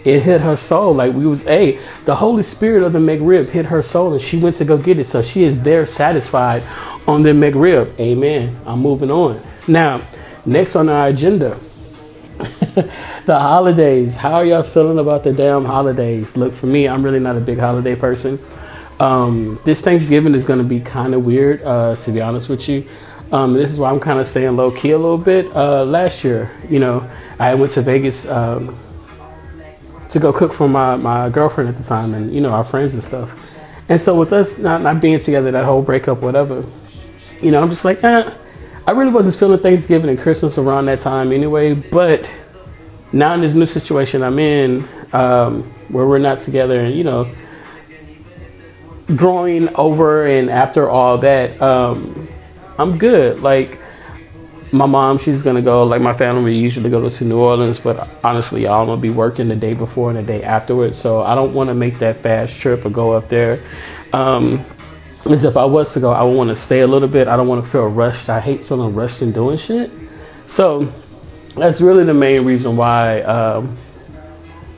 It 0.05 0.21
hit 0.21 0.41
her 0.41 0.57
soul. 0.57 0.95
Like 0.95 1.15
we 1.15 1.27
was 1.27 1.47
a 1.47 1.79
the 2.05 2.17
Holy 2.17 2.43
Spirit 2.43 2.83
of 2.83 2.93
the 2.93 2.99
McRib 2.99 3.49
hit 3.49 3.67
her 3.67 3.83
soul 3.83 4.13
and 4.13 4.21
she 4.21 4.39
went 4.39 4.57
to 4.57 4.65
go 4.65 4.77
get 4.77 4.99
it. 4.99 5.07
So 5.07 5.23
she 5.23 5.45
is 5.45 5.63
there 5.63 5.87
satisfied 5.87 6.63
on 7.07 7.23
the 7.23 7.31
McRib. 7.31 7.99
Amen. 8.01 8.61
I'm 8.67 8.81
moving 8.81 9.11
on. 9.11 9.41
Now, 9.69 10.03
next 10.45 10.75
on 10.75 10.89
our 10.89 11.09
agenda. 11.09 11.59
the 13.27 13.39
holidays. 13.39 14.17
How 14.17 14.35
are 14.35 14.45
y'all 14.45 14.63
feeling 14.63 14.99
about 14.99 15.25
the 15.25 15.33
damn 15.33 15.65
holidays? 15.65 16.37
Look, 16.37 16.53
for 16.53 16.67
me, 16.67 16.87
I'm 16.87 17.03
really 17.03 17.19
not 17.19 17.37
a 17.37 17.41
big 17.41 17.59
holiday 17.59 17.97
person. 17.97 18.39
Um, 19.01 19.59
this 19.65 19.81
Thanksgiving 19.81 20.35
is 20.35 20.45
going 20.45 20.59
to 20.59 20.65
be 20.65 20.79
kind 20.79 21.15
of 21.15 21.25
weird, 21.25 21.63
uh, 21.63 21.95
to 21.97 22.13
be 22.13 22.21
honest 22.21 22.49
with 22.49 22.69
you. 22.69 22.87
Um, 23.33 23.55
this 23.55 23.71
is 23.71 23.79
why 23.79 23.91
I'm 23.91 23.99
kind 23.99 24.21
of 24.21 24.27
staying 24.27 24.57
low 24.57 24.71
key 24.71 24.91
a 24.93 24.99
little 24.99 25.19
bit. 25.19 25.47
Uh, 25.55 25.85
last 25.85 26.23
year, 26.23 26.51
you 26.69 26.79
know, 26.79 27.09
I 27.39 27.55
went 27.55 27.73
to 27.73 27.83
Vegas 27.83 28.29
um, 28.29 28.79
to 30.09 30.19
go 30.21 30.33
cook 30.33 30.53
for 30.53 30.69
my, 30.69 30.97
my 30.97 31.29
girlfriend 31.29 31.71
at 31.71 31.77
the 31.77 31.85
time 31.85 32.15
and, 32.15 32.31
you 32.31 32.41
know, 32.41 32.51
our 32.51 32.65
friends 32.65 32.95
and 32.95 33.03
stuff. 33.03 33.59
And 33.89 34.01
so 34.01 34.17
with 34.17 34.33
us 34.33 34.59
not, 34.59 34.83
not 34.83 35.01
being 35.01 35.19
together, 35.19 35.51
that 35.51 35.65
whole 35.65 35.83
breakup, 35.83 36.23
whatever, 36.23 36.65
you 37.43 37.51
know, 37.51 37.63
I'm 37.63 37.71
just 37.71 37.85
like, 37.85 38.05
eh, 38.05 38.31
I 38.87 38.93
really 38.93 39.13
wasn't 39.13 39.37
feeling 39.37 39.59
Thanksgiving 39.59 40.11
and 40.11 40.19
Christmas 40.19 40.59
around 40.59 40.87
that 40.87 41.01
time 41.01 41.33
anyway. 41.33 41.75
But 41.75 42.25
now 43.13 43.35
in 43.35 43.41
this 43.41 43.55
new 43.55 43.67
situation 43.67 44.23
I'm 44.23 44.39
in, 44.39 44.85
um, 45.13 45.65
where 45.89 46.07
we're 46.07 46.19
not 46.19 46.41
together, 46.41 46.81
and 46.81 46.95
you 46.95 47.05
know, 47.05 47.31
growing 49.17 49.75
over 49.75 50.27
and 50.27 50.51
after 50.51 50.89
all 50.89 51.19
that, 51.19 51.61
um, 51.61 52.29
I'm 52.79 52.99
good. 52.99 53.41
Like 53.41 53.79
my 54.73 54.87
mom, 54.87 55.19
she's 55.19 55.43
gonna 55.43 55.63
go. 55.63 55.85
Like 55.85 56.01
my 56.01 56.13
family, 56.13 56.57
usually 56.57 56.91
go 56.91 57.09
to 57.09 57.25
New 57.25 57.39
Orleans, 57.39 57.79
but 57.79 58.19
honestly, 58.25 58.63
y'all 58.63 58.81
I'm 58.83 58.87
gonna 58.87 59.01
be 59.01 59.11
working 59.11 59.49
the 59.49 59.57
day 59.57 59.75
before 59.75 60.11
and 60.11 60.19
the 60.19 60.23
day 60.23 60.43
afterwards. 60.43 60.99
So 60.99 61.23
I 61.23 61.35
don't 61.35 61.53
want 61.55 61.69
to 61.69 61.75
make 61.75 61.99
that 61.99 62.23
fast 62.23 62.61
trip 62.61 62.85
or 62.85 62.91
go 62.91 63.13
up 63.13 63.29
there. 63.29 63.61
Um, 64.13 64.65
as 65.27 65.45
if 65.45 65.57
I 65.57 65.65
was 65.65 65.93
to 65.95 66.01
go, 66.01 66.13
I 66.13 66.25
would 66.25 66.37
want 66.37 66.51
to 66.51 66.57
stay 66.57 66.81
a 66.81 66.87
little 66.87 67.09
bit. 67.09 67.29
I 67.29 67.37
don't 67.37 67.49
want 67.49 67.65
to 67.65 67.71
feel 67.71 67.87
rushed. 67.87 68.29
I 68.29 68.41
hate 68.41 68.65
feeling 68.65 68.95
rushed 68.95 69.23
and 69.23 69.35
doing 69.35 69.59
shit. 69.59 69.91
So 70.47 70.93
that's 71.61 71.81
really 71.81 72.05
the 72.05 72.15
main 72.15 72.45
reason 72.45 72.77
why 72.77 73.21
um, 73.23 73.77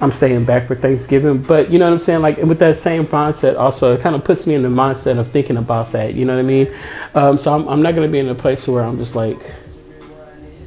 I'm 0.01 0.11
staying 0.11 0.45
back 0.45 0.67
for 0.67 0.75
Thanksgiving. 0.75 1.41
But 1.43 1.71
you 1.71 1.79
know 1.79 1.87
what 1.87 1.93
I'm 1.93 1.99
saying? 2.01 2.23
Like 2.23 2.39
with 2.39 2.59
that 2.59 2.77
same 2.77 3.07
mindset, 3.07 3.57
also 3.57 3.95
it 3.95 4.01
kind 4.01 4.17
of 4.17 4.25
puts 4.25 4.47
me 4.47 4.55
in 4.55 4.63
the 4.63 4.69
mindset 4.69 5.19
of 5.19 5.31
thinking 5.31 5.57
about 5.57 5.93
that. 5.93 6.15
You 6.15 6.25
know 6.25 6.35
what 6.35 6.41
I 6.41 6.43
mean? 6.43 6.75
Um, 7.15 7.39
so 7.39 7.55
I'm, 7.55 7.69
I'm 7.69 7.83
not 7.83 7.95
going 7.95 8.09
to 8.09 8.13
be 8.13 8.19
in 8.19 8.29
a 8.29 8.35
place 8.35 8.67
where 8.67 8.83
I'm 8.83 8.99
just 8.99 9.15
like, 9.15 9.39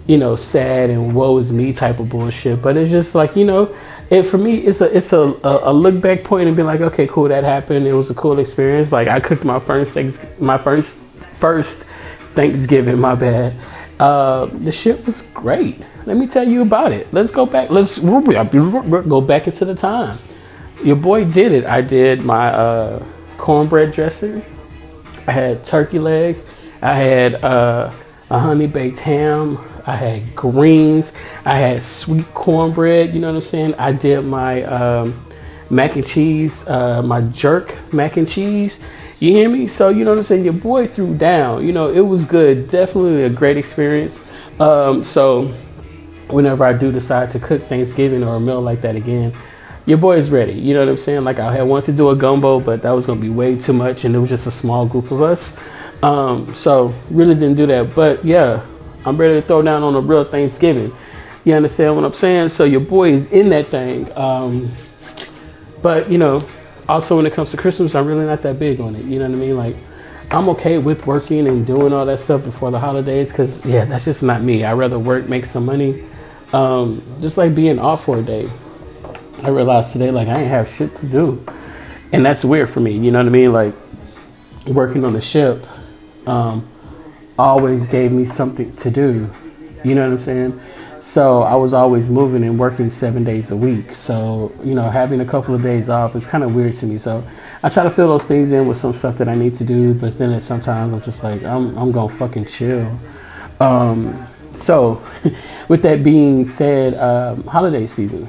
you 0.07 0.17
know, 0.17 0.37
sad 0.37 0.89
and 0.89 1.13
woe 1.13 1.37
is 1.37 1.51
me 1.51 1.73
type 1.73 1.99
of 1.99 2.09
bullshit. 2.09 2.61
But 2.61 2.77
it's 2.77 2.91
just 2.91 3.13
like 3.13 3.35
you 3.35 3.43
know, 3.43 3.75
and 4.09 4.25
for 4.25 4.37
me, 4.37 4.59
it's 4.59 4.79
a 4.79 4.95
it's 4.95 5.11
a, 5.11 5.19
a, 5.19 5.71
a, 5.71 5.73
look 5.73 5.99
back 5.99 6.23
point 6.23 6.47
and 6.47 6.55
be 6.55 6.63
like, 6.63 6.79
okay, 6.79 7.07
cool, 7.07 7.27
that 7.27 7.43
happened. 7.43 7.87
It 7.87 7.93
was 7.93 8.09
a 8.09 8.13
cool 8.13 8.39
experience. 8.39 8.93
Like 8.93 9.09
I 9.09 9.19
cooked 9.19 9.43
my 9.43 9.59
first 9.59 9.97
my 10.39 10.57
first 10.57 10.95
first 11.39 11.83
Thanksgiving. 12.35 12.99
My 12.99 13.15
bad. 13.15 13.53
Uh, 13.99 14.45
the 14.45 14.71
shit 14.71 15.05
was 15.05 15.23
great. 15.33 15.83
Let 16.05 16.17
me 16.17 16.27
tell 16.27 16.47
you 16.47 16.61
about 16.61 16.91
it. 16.91 17.11
Let's 17.11 17.31
go 17.31 17.45
back. 17.45 17.69
Let's 17.69 17.97
go 17.97 19.21
back 19.21 19.47
into 19.47 19.65
the 19.65 19.75
time. 19.75 20.17
Your 20.83 20.95
boy 20.95 21.25
did 21.25 21.51
it. 21.51 21.65
I 21.65 21.81
did 21.81 22.23
my 22.23 22.49
uh, 22.49 23.03
cornbread 23.37 23.91
dressing. 23.91 24.43
I 25.27 25.31
had 25.31 25.65
turkey 25.65 25.99
legs. 25.99 26.61
I 26.81 26.93
had 26.93 27.43
uh, 27.43 27.91
a 28.29 28.39
honey 28.39 28.67
baked 28.67 28.99
ham. 28.99 29.57
I 29.87 29.95
had 29.95 30.35
greens. 30.35 31.13
I 31.43 31.57
had 31.57 31.81
sweet 31.81 32.31
cornbread. 32.33 33.13
You 33.13 33.21
know 33.21 33.29
what 33.29 33.37
I'm 33.37 33.41
saying? 33.41 33.73
I 33.75 33.91
did 33.91 34.21
my 34.21 34.63
um, 34.63 35.25
mac 35.69 35.95
and 35.95 36.05
cheese, 36.05 36.67
uh, 36.67 37.01
my 37.01 37.21
jerk 37.21 37.75
mac 37.93 38.17
and 38.17 38.27
cheese. 38.27 38.79
You 39.19 39.31
hear 39.31 39.49
me? 39.49 39.67
So 39.67 39.89
you 39.89 40.03
know 40.03 40.11
what 40.11 40.17
I'm 40.19 40.23
saying. 40.23 40.43
Your 40.43 40.53
boy 40.53 40.87
threw 40.87 41.15
down. 41.17 41.65
You 41.65 41.71
know 41.71 41.89
it 41.89 42.01
was 42.01 42.25
good. 42.25 42.67
Definitely 42.67 43.23
a 43.23 43.29
great 43.29 43.57
experience. 43.57 44.25
Um, 44.59 45.03
so 45.03 45.53
whenever 46.29 46.63
I 46.65 46.73
do 46.73 46.91
decide 46.91 47.31
to 47.31 47.39
cook 47.39 47.61
Thanksgiving 47.63 48.23
or 48.23 48.35
a 48.35 48.39
meal 48.39 48.61
like 48.61 48.81
that 48.81 48.95
again, 48.95 49.33
your 49.85 49.97
boy 49.97 50.17
is 50.17 50.31
ready. 50.31 50.53
You 50.53 50.73
know 50.73 50.81
what 50.81 50.89
I'm 50.89 50.97
saying? 50.97 51.23
Like 51.23 51.39
I 51.39 51.53
had 51.53 51.63
wanted 51.63 51.85
to 51.85 51.93
do 51.93 52.09
a 52.09 52.15
gumbo, 52.15 52.59
but 52.59 52.81
that 52.81 52.91
was 52.91 53.05
gonna 53.05 53.21
be 53.21 53.29
way 53.29 53.57
too 53.57 53.73
much, 53.73 54.05
and 54.05 54.15
it 54.15 54.19
was 54.19 54.29
just 54.29 54.47
a 54.47 54.51
small 54.51 54.85
group 54.85 55.11
of 55.11 55.21
us. 55.21 55.57
Um, 56.03 56.53
so 56.55 56.93
really 57.09 57.35
didn't 57.35 57.57
do 57.57 57.65
that. 57.67 57.95
But 57.95 58.23
yeah, 58.25 58.65
I'm 59.05 59.17
ready 59.17 59.35
to 59.35 59.41
throw 59.41 59.61
down 59.61 59.83
on 59.83 59.95
a 59.95 59.99
real 59.99 60.23
Thanksgiving. 60.23 60.91
You 61.43 61.53
understand 61.53 61.95
what 61.95 62.05
I'm 62.05 62.13
saying? 62.13 62.49
So 62.49 62.63
your 62.63 62.81
boy 62.81 63.11
is 63.11 63.31
in 63.31 63.49
that 63.49 63.65
thing. 63.65 64.11
Um, 64.17 64.71
but 65.83 66.09
you 66.09 66.17
know, 66.17 66.45
also 66.89 67.17
when 67.17 67.27
it 67.27 67.33
comes 67.33 67.51
to 67.51 67.57
Christmas, 67.57 67.93
I'm 67.93 68.07
really 68.07 68.25
not 68.25 68.41
that 68.41 68.57
big 68.57 68.79
on 68.79 68.95
it. 68.95 69.05
You 69.05 69.19
know 69.19 69.29
what 69.29 69.37
I 69.37 69.39
mean? 69.39 69.57
Like 69.57 69.75
I'm 70.31 70.49
okay 70.49 70.79
with 70.79 71.05
working 71.05 71.47
and 71.47 71.65
doing 71.65 71.93
all 71.93 72.05
that 72.07 72.19
stuff 72.19 72.43
before 72.43 72.71
the 72.71 72.79
holidays 72.79 73.31
because 73.31 73.63
yeah, 73.65 73.85
that's 73.85 74.05
just 74.05 74.23
not 74.23 74.41
me. 74.41 74.63
I'd 74.63 74.73
rather 74.73 74.97
work, 74.97 75.29
make 75.29 75.45
some 75.45 75.65
money. 75.65 76.03
Um, 76.53 77.03
just 77.21 77.37
like 77.37 77.55
being 77.55 77.79
off 77.79 78.05
for 78.05 78.19
a 78.19 78.21
day. 78.21 78.49
I 79.43 79.49
realized 79.49 79.93
today 79.93 80.11
like 80.11 80.27
I 80.27 80.39
ain't 80.39 80.49
have 80.49 80.67
shit 80.67 80.95
to 80.97 81.07
do, 81.07 81.45
and 82.11 82.25
that's 82.25 82.45
weird 82.45 82.69
for 82.69 82.79
me. 82.79 82.97
You 82.97 83.11
know 83.11 83.19
what 83.19 83.27
I 83.27 83.31
mean? 83.31 83.51
Like 83.51 83.73
working 84.67 85.05
on 85.05 85.13
the 85.13 85.21
ship. 85.21 85.65
Um, 86.27 86.67
always 87.37 87.87
gave 87.87 88.11
me 88.11 88.25
something 88.25 88.75
to 88.77 88.89
do. 88.89 89.29
You 89.83 89.95
know 89.95 90.03
what 90.03 90.13
I'm 90.13 90.19
saying? 90.19 90.59
So 91.01 91.43
I 91.43 91.53
was 91.53 91.73
always 91.73 92.09
moving 92.09 92.43
and 92.43 92.57
working 92.57 92.89
seven 92.89 93.23
days 93.23 93.51
a 93.51 93.55
week. 93.55 93.91
So, 93.91 94.51
you 94.63 94.73
know, 94.73 94.89
having 94.89 95.21
a 95.21 95.25
couple 95.25 95.53
of 95.53 95.61
days 95.61 95.87
off 95.87 96.15
is 96.15 96.25
kind 96.25 96.43
of 96.43 96.55
weird 96.55 96.75
to 96.77 96.87
me. 96.87 96.97
So 96.97 97.23
I 97.61 97.69
try 97.69 97.83
to 97.83 97.91
fill 97.91 98.07
those 98.07 98.25
things 98.25 98.51
in 98.51 98.67
with 98.67 98.77
some 98.77 98.91
stuff 98.91 99.17
that 99.17 99.29
I 99.29 99.35
need 99.35 99.53
to 99.55 99.63
do. 99.63 99.93
But 99.93 100.17
then 100.17 100.39
sometimes 100.41 100.93
I'm 100.93 101.01
just 101.01 101.23
like, 101.23 101.43
I'm, 101.43 101.77
I'm 101.77 101.91
going 101.91 102.09
to 102.09 102.15
fucking 102.15 102.45
chill. 102.45 102.99
Um, 103.59 104.27
so 104.55 105.01
with 105.67 105.81
that 105.83 106.03
being 106.03 106.45
said, 106.45 106.93
um, 106.95 107.43
holiday 107.45 107.87
season, 107.87 108.27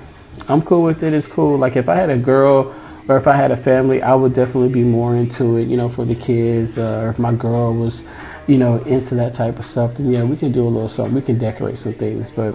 I'm 0.49 0.63
cool 0.63 0.85
with 0.85 1.03
it. 1.03 1.13
It's 1.13 1.29
cool. 1.29 1.59
Like 1.59 1.77
if 1.77 1.89
I 1.89 1.95
had 1.95 2.11
a 2.11 2.19
girl 2.19 2.75
or 3.09 3.17
if 3.17 3.27
I 3.27 3.37
had 3.37 3.51
a 3.51 3.57
family, 3.57 4.03
I 4.03 4.15
would 4.15 4.35
definitely 4.35 4.73
be 4.73 4.83
more 4.83 5.15
into 5.15 5.57
it, 5.57 5.69
you 5.69 5.77
know, 5.77 5.89
for 5.89 6.05
the 6.05 6.15
kids. 6.15 6.79
Uh, 6.79 7.03
or 7.05 7.11
if 7.11 7.19
my 7.19 7.33
girl 7.33 7.75
was 7.75 8.07
you 8.47 8.59
know, 8.59 8.77
into 8.85 9.15
that 9.17 9.35
type 9.35 9.59
of 9.59 9.65
stuff, 9.65 9.95
then 9.97 10.13
yeah, 10.13 10.23
we 10.25 10.37
can 10.37 10.53
do 10.53 10.63
a 10.63 10.69
little 10.69 10.89
something. 10.89 11.15
We 11.15 11.23
can 11.23 11.39
decorate 11.39 11.79
some 11.79 11.95
things. 11.95 12.31
But 12.31 12.53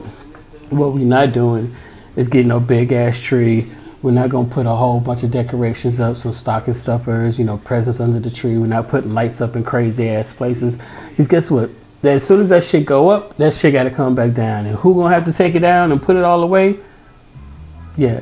what 0.69 0.93
we're 0.93 1.05
not 1.05 1.33
doing 1.33 1.73
is 2.15 2.27
getting 2.27 2.51
a 2.51 2.59
big 2.59 2.91
ass 2.91 3.19
tree. 3.19 3.67
We're 4.01 4.11
not 4.11 4.29
gonna 4.29 4.49
put 4.49 4.65
a 4.65 4.69
whole 4.69 4.99
bunch 4.99 5.23
of 5.23 5.31
decorations 5.31 5.99
up, 5.99 6.15
some 6.15 6.31
stocking 6.31 6.73
stuffers, 6.73 7.37
you 7.37 7.45
know, 7.45 7.57
presents 7.57 7.99
under 7.99 8.19
the 8.19 8.31
tree. 8.31 8.57
We're 8.57 8.67
not 8.67 8.87
putting 8.87 9.13
lights 9.13 9.41
up 9.41 9.55
in 9.55 9.63
crazy 9.63 10.09
ass 10.09 10.33
places. 10.33 10.79
Because 11.09 11.27
guess 11.27 11.51
what? 11.51 11.69
That 12.01 12.13
as 12.13 12.24
soon 12.27 12.41
as 12.41 12.50
that 12.50 12.63
shit 12.63 12.86
go 12.86 13.10
up, 13.10 13.38
that 13.38 13.53
shit 13.53 13.74
gotta 13.74 13.91
come 13.91 14.15
back 14.15 14.34
down. 14.34 14.65
And 14.65 14.75
who 14.77 14.96
gonna 14.96 15.13
have 15.13 15.25
to 15.25 15.34
take 15.34 15.55
it 15.55 15.60
down 15.60 15.91
and 15.91 16.01
put 16.01 16.15
it 16.15 16.24
all 16.24 16.41
away? 16.43 16.79
Yeah, 17.98 18.22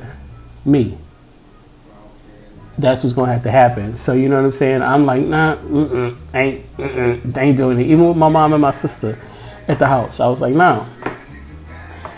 me. 0.65 0.98
that's 2.77 3.03
what's 3.03 3.13
gonna 3.13 3.31
have 3.31 3.43
to 3.43 3.51
happen. 3.51 3.95
So 3.95 4.13
you 4.13 4.29
know 4.29 4.38
what 4.38 4.45
I'm 4.45 4.51
saying? 4.51 4.81
I'm 4.81 5.05
like, 5.05 5.24
nah, 5.24 5.55
mm-mm, 5.57 6.15
ain't, 6.33 6.77
mm-mm, 6.77 7.38
ain't 7.38 7.57
doing 7.57 7.79
it. 7.79 7.88
Even 7.88 8.07
with 8.07 8.17
my 8.17 8.29
mom 8.29 8.53
and 8.53 8.62
my 8.62 8.71
sister 8.71 9.17
at 9.67 9.79
the 9.79 9.88
house, 9.88 10.19
I 10.19 10.27
was 10.27 10.41
like, 10.41 10.53
nah. 10.53 10.86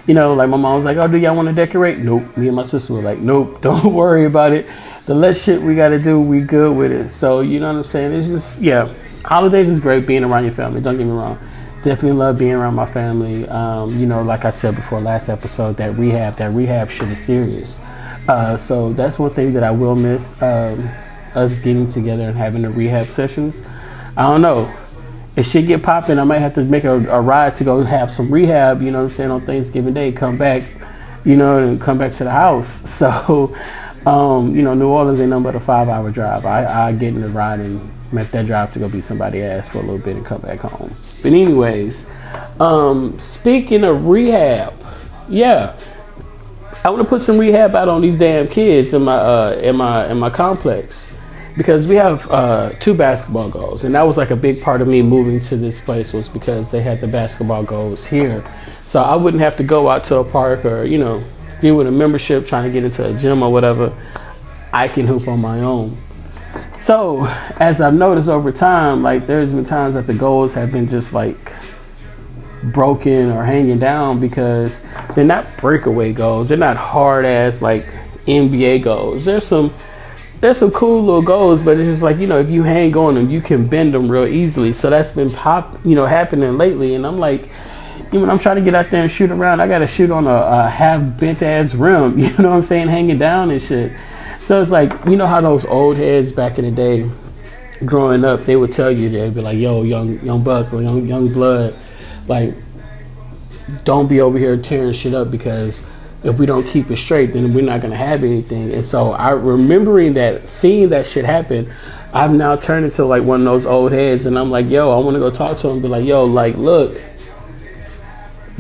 You 0.08 0.14
know, 0.14 0.34
like 0.34 0.50
my 0.50 0.58
mom 0.58 0.76
was 0.76 0.86
like, 0.86 0.98
oh, 0.98 1.08
do 1.08 1.18
y'all 1.18 1.36
want 1.36 1.48
to 1.48 1.54
decorate? 1.54 2.00
Nope. 2.00 2.36
Me 2.38 2.48
and 2.48 2.56
my 2.56 2.64
sister 2.64 2.94
were 2.94 3.02
like, 3.02 3.20
nope, 3.20 3.62
don't 3.64 3.94
worry 3.94 4.26
about 4.26 4.52
it. 4.52 4.70
The 5.06 5.16
less 5.16 5.44
shit 5.44 5.62
we 5.62 5.76
gotta 5.76 6.00
do, 6.00 6.22
we 6.22 6.42
good 6.42 6.76
with 6.76 6.92
it. 6.92 7.10
So 7.10 7.42
you 7.42 7.60
know 7.60 7.68
what 7.72 7.78
I'm 7.80 7.84
saying? 7.84 8.14
It's 8.14 8.28
just, 8.28 8.62
yeah, 8.62 8.94
holidays 9.24 9.70
is 9.70 9.80
great 9.80 10.06
being 10.06 10.24
around 10.24 10.44
your 10.44 10.54
family. 10.54 10.82
Don't 10.82 10.98
get 10.98 11.06
me 11.06 11.12
wrong. 11.12 11.38
Definitely 11.84 12.20
love 12.20 12.38
being 12.38 12.54
around 12.54 12.76
my 12.76 12.86
family. 12.86 13.48
Um, 13.48 13.98
you 13.98 14.06
know, 14.06 14.22
like 14.22 14.46
I 14.46 14.52
said 14.52 14.76
before 14.76 15.02
last 15.02 15.30
episode, 15.30 15.78
that 15.78 15.96
rehab, 15.98 16.36
that 16.36 16.52
rehab 16.52 16.90
shit 16.90 17.10
is 17.10 17.24
serious. 17.24 17.84
Uh, 18.28 18.56
so 18.56 18.94
that's 18.94 19.18
one 19.18 19.32
thing 19.32 19.54
that 19.54 19.64
I 19.64 19.72
will 19.72 19.96
miss 19.96 20.40
um, 20.42 20.88
us 21.34 21.58
getting 21.60 21.88
together 21.88 22.24
and 22.24 22.38
having 22.38 22.62
the 22.62 22.70
rehab 22.70 23.08
sessions. 23.08 23.62
I 24.16 24.24
don't 24.24 24.42
know. 24.42 24.72
If 25.36 25.48
shit 25.48 25.66
get 25.66 25.82
popping, 25.82 26.20
I 26.20 26.24
might 26.24 26.40
have 26.40 26.54
to 26.56 26.64
make 26.64 26.84
a, 26.84 26.94
a, 27.10 27.22
ride 27.22 27.56
to 27.56 27.64
go 27.64 27.84
have 27.84 28.12
some 28.12 28.30
rehab, 28.30 28.82
you 28.82 28.92
know 28.92 29.00
what 29.00 29.06
I'm 29.06 29.10
saying, 29.10 29.32
on 29.32 29.42
Thanksgiving 29.42 29.94
Day, 29.94 30.12
come 30.12 30.38
back, 30.38 30.64
you 31.24 31.38
know, 31.38 31.58
and 31.58 31.80
come 31.80 31.98
back 31.98 32.14
to 32.16 32.24
the 32.24 32.32
house. 32.32 32.82
So, 33.02 33.56
um, 34.06 34.56
you 34.56 34.62
know, 34.62 34.74
New 34.74 34.90
Orleans 34.90 35.20
ain't 35.20 35.30
nothing 35.30 35.44
but 35.44 35.56
a 35.56 35.60
five 35.60 35.88
hour 35.88 36.12
drive. 36.12 36.46
I, 36.46 36.88
I 36.88 36.92
get 36.92 37.10
in 37.10 37.22
the 37.22 37.30
ride 37.30 37.60
and 37.60 37.80
make 38.12 38.32
that 38.32 38.46
drive 38.46 38.72
to 38.74 38.80
go 38.80 38.90
be 38.90 39.02
somebody 39.02 39.42
ass 39.42 39.70
for 39.70 39.80
a 39.80 39.82
little 39.82 39.98
bit 39.98 40.16
and 40.16 40.26
come 40.26 40.42
back 40.42 40.60
home. 40.60 40.94
But 41.22 41.34
anyways, 41.34 42.10
um, 42.60 43.18
speaking 43.20 43.84
of 43.84 44.08
rehab, 44.08 44.74
yeah, 45.30 45.78
I 46.84 46.90
want 46.90 47.04
to 47.04 47.08
put 47.08 47.22
some 47.22 47.38
rehab 47.38 47.76
out 47.76 47.88
on 47.88 48.02
these 48.02 48.18
damn 48.18 48.48
kids 48.48 48.94
in 48.94 49.04
my 49.04 49.16
uh, 49.16 49.52
in 49.62 49.76
my 49.76 50.10
in 50.10 50.20
my 50.20 50.30
complex 50.30 51.14
because 51.58 51.88
we 51.88 51.96
have 51.96 52.30
uh, 52.32 52.72
two 52.80 52.94
basketball 52.94 53.50
goals, 53.50 53.84
and 53.84 53.94
that 53.96 54.04
was 54.04 54.18
like 54.18 54.32
a 54.32 54.36
big 54.36 54.62
part 54.62 54.82
of 54.82 54.88
me 54.88 55.02
moving 55.02 55.40
to 55.40 55.58
this 55.58 55.84
place 55.84 56.14
was 56.14 56.30
because 56.30 56.72
they 56.72 56.82
had 56.82 57.00
the 57.02 57.08
basketball 57.08 57.64
goals 57.64 58.06
here, 58.06 58.44
so 58.86 59.02
I 59.02 59.16
wouldn't 59.16 59.42
have 59.42 59.58
to 59.58 59.64
go 59.64 59.90
out 59.90 60.04
to 60.06 60.18
a 60.18 60.24
park 60.24 60.66
or 60.66 60.84
you 60.84 60.98
know 60.98 61.24
deal 61.62 61.76
with 61.76 61.88
a 61.88 61.92
membership 61.92 62.46
trying 62.46 62.64
to 62.64 62.72
get 62.72 62.84
into 62.84 63.08
a 63.08 63.14
gym 63.18 63.44
or 63.44 63.52
whatever. 63.52 63.94
I 64.74 64.88
can 64.88 65.06
hoop 65.06 65.28
on 65.28 65.42
my 65.42 65.60
own. 65.62 65.98
So 66.82 67.26
as 67.60 67.80
I've 67.80 67.94
noticed 67.94 68.28
over 68.28 68.52
time, 68.52 69.04
like 69.04 69.28
there's 69.28 69.54
been 69.54 69.64
times 69.64 69.94
that 69.94 70.08
the 70.08 70.16
goals 70.16 70.56
have 70.56 70.72
been 70.72 70.90
just 70.90 71.14
like 71.14 71.54
broken 72.74 73.30
or 73.30 73.44
hanging 73.44 73.78
down 73.78 74.20
because 74.20 74.84
they're 75.14 75.24
not 75.24 75.46
breakaway 75.58 76.12
goals. 76.12 76.50
They're 76.50 76.58
not 76.58 76.78
hard 76.78 77.24
ass 77.24 77.62
like 77.62 77.86
NBA 78.26 78.82
goals. 78.82 79.26
There's 79.26 79.46
some 79.46 79.72
there's 80.40 80.58
some 80.58 80.72
cool 80.72 81.04
little 81.04 81.22
goals, 81.22 81.62
but 81.62 81.80
it's 81.80 81.88
just 81.88 82.02
like 82.02 82.18
you 82.18 82.26
know 82.26 82.40
if 82.40 82.50
you 82.50 82.64
hang 82.64 82.98
on 82.98 83.14
them, 83.14 83.30
you 83.30 83.42
can 83.42 83.68
bend 83.68 83.94
them 83.94 84.10
real 84.10 84.26
easily. 84.26 84.74
So 84.74 84.90
that's 84.90 85.12
been 85.12 85.30
pop 85.30 85.78
you 85.86 85.94
know 85.94 86.08
happening 86.08 86.58
lately, 86.58 86.96
and 86.96 87.06
I'm 87.06 87.20
like. 87.20 87.48
You 88.12 88.20
know, 88.20 88.30
I'm 88.30 88.40
trying 88.40 88.58
to 88.58 88.62
get 88.62 88.76
out 88.76 88.90
there 88.90 89.04
and 89.04 89.10
shoot 89.10 89.32
around. 89.32 89.62
I 89.62 89.70
got 89.70 89.80
to 89.80 89.88
shoot 89.88 90.12
on 90.12 90.28
a, 90.28 90.30
a 90.30 90.68
half 90.68 91.18
bent 91.18 91.42
ass 91.42 91.74
rim. 91.74 92.20
You 92.20 92.28
know 92.40 92.50
what 92.50 92.56
I'm 92.58 92.62
saying? 92.62 92.90
Hanging 92.90 93.18
down 93.18 93.52
and 93.52 93.62
shit. 93.62 93.94
So 94.42 94.62
it's 94.62 94.72
like 94.72 94.92
you 95.06 95.16
know 95.16 95.28
how 95.28 95.40
those 95.40 95.66
old 95.66 95.98
heads 95.98 96.32
back 96.32 96.58
in 96.58 96.66
the 96.66 96.72
day, 96.72 97.10
growing 97.86 98.26
up, 98.26 98.42
they 98.42 98.56
would 98.56 98.72
tell 98.72 98.92
you 98.92 99.10
they'd 99.10 99.34
be 99.34 99.42
like, 99.42 99.58
"Yo, 99.58 99.84
young 99.84 100.20
young 100.22 100.44
buck 100.44 100.74
or 100.74 100.82
young 100.82 101.06
young 101.06 101.32
blood, 101.32 101.76
like, 102.28 102.54
don't 103.84 104.08
be 104.08 104.20
over 104.20 104.38
here 104.38 104.58
tearing 104.58 104.94
shit 104.94 105.14
up 105.14 105.30
because 105.32 105.84
if 106.24 106.38
we 106.38 106.46
don't 106.46 106.66
keep 106.66 106.90
it 106.92 106.98
straight, 106.98 107.34
then 107.34 107.54
we're 107.54 107.64
not 107.64 107.82
gonna 107.82 107.96
have 107.96 108.24
anything. 108.24 108.74
And 108.74 108.84
so 108.84 109.12
I 109.12 109.32
remembering 109.32 110.14
that, 110.14 110.48
seeing 110.48 110.90
that 110.90 111.06
shit 111.06 111.26
happen, 111.26 111.72
I've 112.14 112.32
now 112.32 112.56
turned 112.56 112.86
into 112.86 113.06
like 113.06 113.24
one 113.24 113.42
of 113.42 113.46
those 113.46 113.66
old 113.66 113.92
heads, 113.92 114.26
and 114.26 114.38
I'm 114.38 114.52
like, 114.52 114.70
yo, 114.70 114.92
I 114.92 115.04
want 115.04 115.16
to 115.16 115.20
go 115.20 115.32
talk 115.32 115.58
to 115.58 115.70
him, 115.70 115.82
be 115.82 115.88
like, 115.88 116.06
yo, 116.06 116.26
like, 116.26 116.58
look, 116.58 117.00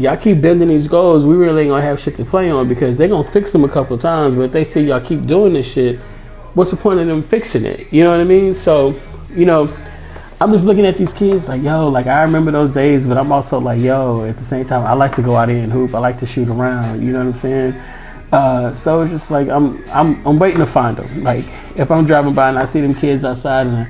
y'all 0.02 0.18
keep 0.18 0.42
bending 0.42 0.68
these 0.68 0.88
goals, 0.88 1.26
we 1.26 1.36
really 1.36 1.64
ain't 1.64 1.70
gonna 1.70 1.82
have 1.82 2.00
shit 2.00 2.16
to 2.18 2.26
play 2.26 2.50
on 2.50 2.68
because 2.68 2.98
they're 2.98 3.08
gonna 3.08 3.30
fix 3.30 3.52
them 3.52 3.64
a 3.64 3.70
couple 3.70 3.98
times, 3.98 4.36
but 4.36 4.42
if 4.42 4.52
they 4.52 4.64
see 4.64 4.82
y'all 4.82 5.00
keep 5.02 5.26
doing 5.26 5.54
this 5.54 5.72
shit, 5.72 6.00
what's 6.56 6.72
the 6.72 6.78
point 6.78 7.00
of 7.00 7.08
them 7.08 7.24
fixing 7.24 7.66
it? 7.66 7.92
You 7.92 8.04
know 8.04 8.12
what 8.12 8.20
I 8.20 8.26
mean? 8.26 8.54
So, 8.54 8.96
you 9.34 9.46
know 9.46 9.74
I'm 10.42 10.52
just 10.52 10.66
looking 10.66 10.88
at 10.88 10.98
these 10.98 11.14
kids 11.14 11.48
like, 11.48 11.62
yo, 11.62 11.88
like 11.88 12.08
I 12.08 12.24
remember 12.24 12.50
those 12.50 12.72
days, 12.72 13.06
but 13.06 13.16
I'm 13.16 13.32
also 13.32 13.60
like, 13.60 13.80
yo, 13.80 14.26
at 14.26 14.38
the 14.38 14.44
same 14.44 14.66
time, 14.66 14.84
I 14.88 14.94
like 14.94 15.14
to 15.18 15.22
go 15.22 15.36
out 15.36 15.50
here 15.50 15.60
and 15.60 15.72
hoop. 15.72 15.94
I 15.94 16.00
like 16.00 16.18
to 16.18 16.26
shoot 16.26 16.48
around. 16.48 17.06
You 17.06 17.14
know 17.14 17.20
what 17.20 17.28
I'm 17.28 17.34
saying? 17.36 17.74
Uh, 18.32 18.74
so 18.74 19.04
it's 19.04 19.12
just 19.12 19.30
like 19.30 19.50
I'm, 19.50 19.88
I'm, 19.92 20.26
I'm 20.26 20.40
waiting 20.40 20.58
to 20.58 20.66
find 20.66 20.98
them. 20.98 21.24
Like 21.24 21.46
if 21.76 21.92
I'm 21.92 22.08
driving 22.08 22.34
by 22.34 22.50
and 22.50 22.58
I 22.58 22.66
see 22.66 22.82
them 22.82 22.96
kids 22.96 23.24
outside, 23.24 23.68
and 23.68 23.88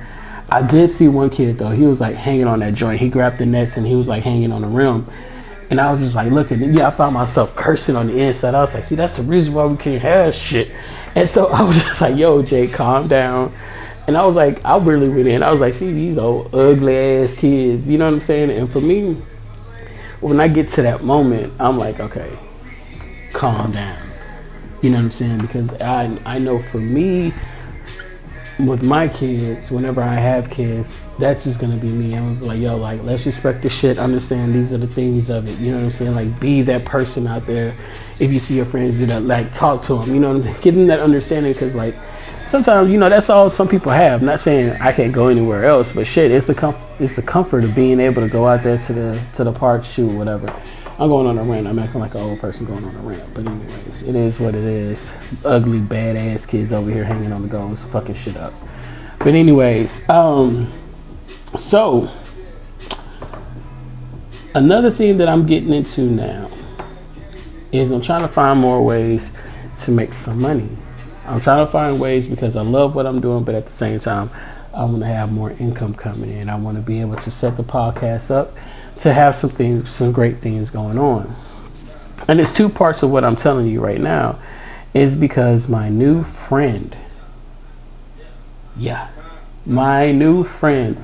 I, 0.50 0.58
I 0.58 0.66
did 0.66 0.88
see 0.90 1.08
one 1.08 1.30
kid 1.30 1.56
though. 1.56 1.70
He 1.70 1.86
was 1.86 2.02
like 2.02 2.16
hanging 2.16 2.46
on 2.46 2.58
that 2.58 2.74
joint. 2.74 3.00
He 3.00 3.08
grabbed 3.08 3.38
the 3.38 3.46
nets 3.46 3.78
and 3.78 3.86
he 3.86 3.94
was 3.94 4.06
like 4.06 4.22
hanging 4.22 4.52
on 4.52 4.60
the 4.60 4.68
rim. 4.68 5.06
And 5.72 5.80
I 5.80 5.90
was 5.90 6.00
just 6.00 6.14
like 6.14 6.30
looking. 6.30 6.74
Yeah, 6.74 6.88
I 6.88 6.90
found 6.90 7.14
myself 7.14 7.56
cursing 7.56 7.96
on 7.96 8.08
the 8.08 8.18
inside. 8.18 8.54
I 8.54 8.60
was 8.60 8.74
like, 8.74 8.84
see, 8.84 8.94
that's 8.94 9.16
the 9.16 9.22
reason 9.22 9.54
why 9.54 9.64
we 9.64 9.78
can't 9.78 10.02
have 10.02 10.34
shit. 10.34 10.70
And 11.14 11.26
so 11.26 11.46
I 11.50 11.62
was 11.62 11.82
just 11.82 11.98
like, 11.98 12.14
yo, 12.14 12.42
Jay, 12.42 12.68
calm 12.68 13.08
down. 13.08 13.54
And 14.06 14.14
I 14.14 14.26
was 14.26 14.36
like, 14.36 14.62
I 14.66 14.76
really 14.76 15.08
went 15.08 15.28
in. 15.28 15.42
I 15.42 15.50
was 15.50 15.62
like, 15.62 15.72
see 15.72 15.90
these 15.90 16.18
old 16.18 16.54
ugly 16.54 16.94
ass 16.94 17.34
kids. 17.34 17.88
You 17.88 17.96
know 17.96 18.04
what 18.04 18.12
I'm 18.12 18.20
saying? 18.20 18.50
And 18.50 18.70
for 18.70 18.82
me, 18.82 19.14
when 20.20 20.40
I 20.40 20.48
get 20.48 20.68
to 20.68 20.82
that 20.82 21.04
moment, 21.04 21.54
I'm 21.58 21.78
like, 21.78 22.00
okay, 22.00 22.30
calm 23.32 23.72
down. 23.72 23.96
You 24.82 24.90
know 24.90 24.98
what 24.98 25.04
I'm 25.04 25.10
saying? 25.10 25.38
Because 25.38 25.80
I 25.80 26.14
I 26.26 26.38
know 26.38 26.60
for 26.64 26.80
me, 26.80 27.32
with 28.58 28.82
my 28.82 29.08
kids, 29.08 29.70
whenever 29.70 30.02
I 30.02 30.14
have 30.14 30.50
kids, 30.50 31.08
that's 31.18 31.44
just 31.44 31.60
gonna 31.60 31.76
be 31.76 31.88
me. 31.88 32.14
I'm 32.14 32.40
like, 32.40 32.60
yo, 32.60 32.76
like 32.76 33.02
let's 33.02 33.26
respect 33.26 33.62
the 33.62 33.68
shit. 33.68 33.98
Understand 33.98 34.54
these 34.54 34.72
are 34.72 34.78
the 34.78 34.86
things 34.86 35.30
of 35.30 35.48
it. 35.48 35.58
You 35.58 35.72
know 35.72 35.78
what 35.78 35.84
I'm 35.84 35.90
saying? 35.90 36.14
Like 36.14 36.40
be 36.40 36.62
that 36.62 36.84
person 36.84 37.26
out 37.26 37.46
there. 37.46 37.74
If 38.20 38.32
you 38.32 38.38
see 38.38 38.56
your 38.56 38.66
friends 38.66 38.98
do 38.98 39.06
that, 39.06 39.22
like 39.22 39.52
talk 39.52 39.82
to 39.82 39.98
them. 39.98 40.14
You 40.14 40.20
know, 40.20 40.40
getting 40.60 40.86
that 40.88 41.00
understanding 41.00 41.52
because 41.52 41.74
like 41.74 41.94
sometimes 42.46 42.90
you 42.90 42.98
know 42.98 43.08
that's 43.08 43.30
all 43.30 43.50
some 43.50 43.68
people 43.68 43.90
have. 43.90 44.20
I'm 44.20 44.26
not 44.26 44.40
saying 44.40 44.80
I 44.80 44.92
can't 44.92 45.12
go 45.12 45.28
anywhere 45.28 45.64
else, 45.64 45.92
but 45.92 46.06
shit, 46.06 46.30
it's 46.30 46.46
the 46.46 46.54
com- 46.54 46.76
it's 47.00 47.16
the 47.16 47.22
comfort 47.22 47.64
of 47.64 47.74
being 47.74 47.98
able 48.00 48.22
to 48.22 48.28
go 48.28 48.46
out 48.46 48.62
there 48.62 48.78
to 48.78 48.92
the 48.92 49.22
to 49.34 49.44
the 49.44 49.52
park, 49.52 49.84
shoot, 49.84 50.08
whatever. 50.08 50.54
I'm 50.98 51.08
going 51.08 51.26
on 51.26 51.38
a 51.38 51.42
rant. 51.42 51.66
I'm 51.66 51.78
acting 51.78 52.00
like 52.00 52.14
an 52.14 52.20
old 52.20 52.40
person 52.40 52.66
going 52.66 52.84
on 52.84 52.94
a 52.94 52.98
rant. 52.98 53.34
But 53.34 53.46
anyways, 53.46 54.02
it 54.02 54.14
is 54.14 54.38
what 54.38 54.54
it 54.54 54.62
is. 54.62 55.10
Ugly, 55.44 55.80
badass 55.80 56.46
kids 56.46 56.72
over 56.72 56.90
here 56.90 57.04
hanging 57.04 57.32
on 57.32 57.42
the 57.42 57.48
goals, 57.48 57.84
fucking 57.84 58.14
shit 58.14 58.36
up. 58.36 58.52
But 59.18 59.34
anyways, 59.34 60.08
um, 60.08 60.70
so 61.56 62.10
another 64.54 64.90
thing 64.90 65.16
that 65.16 65.28
I'm 65.28 65.46
getting 65.46 65.72
into 65.72 66.02
now 66.02 66.50
is 67.72 67.90
I'm 67.90 68.02
trying 68.02 68.22
to 68.22 68.28
find 68.28 68.60
more 68.60 68.84
ways 68.84 69.32
to 69.84 69.90
make 69.90 70.12
some 70.12 70.40
money. 70.40 70.68
I'm 71.24 71.40
trying 71.40 71.64
to 71.64 71.70
find 71.70 72.00
ways 72.00 72.28
because 72.28 72.56
I 72.56 72.62
love 72.62 72.94
what 72.94 73.06
I'm 73.06 73.20
doing, 73.20 73.44
but 73.44 73.54
at 73.54 73.64
the 73.64 73.72
same 73.72 73.98
time, 73.98 74.28
I 74.74 74.84
want 74.84 75.00
to 75.00 75.06
have 75.06 75.32
more 75.32 75.52
income 75.52 75.94
coming 75.94 76.30
in. 76.30 76.48
I 76.48 76.56
want 76.56 76.76
to 76.76 76.82
be 76.82 77.00
able 77.00 77.16
to 77.16 77.30
set 77.30 77.56
the 77.56 77.62
podcast 77.62 78.30
up 78.30 78.54
to 78.96 79.12
have 79.12 79.34
some 79.34 79.50
things, 79.50 79.90
some 79.90 80.12
great 80.12 80.38
things 80.38 80.70
going 80.70 80.98
on. 80.98 81.32
And 82.28 82.40
it's 82.40 82.54
two 82.54 82.68
parts 82.68 83.02
of 83.02 83.10
what 83.10 83.24
I'm 83.24 83.36
telling 83.36 83.66
you 83.66 83.80
right 83.80 84.00
now 84.00 84.38
is 84.94 85.16
because 85.16 85.68
my 85.68 85.88
new 85.88 86.22
friend, 86.22 86.96
yeah, 88.76 89.10
my 89.66 90.12
new 90.12 90.44
friend, 90.44 91.02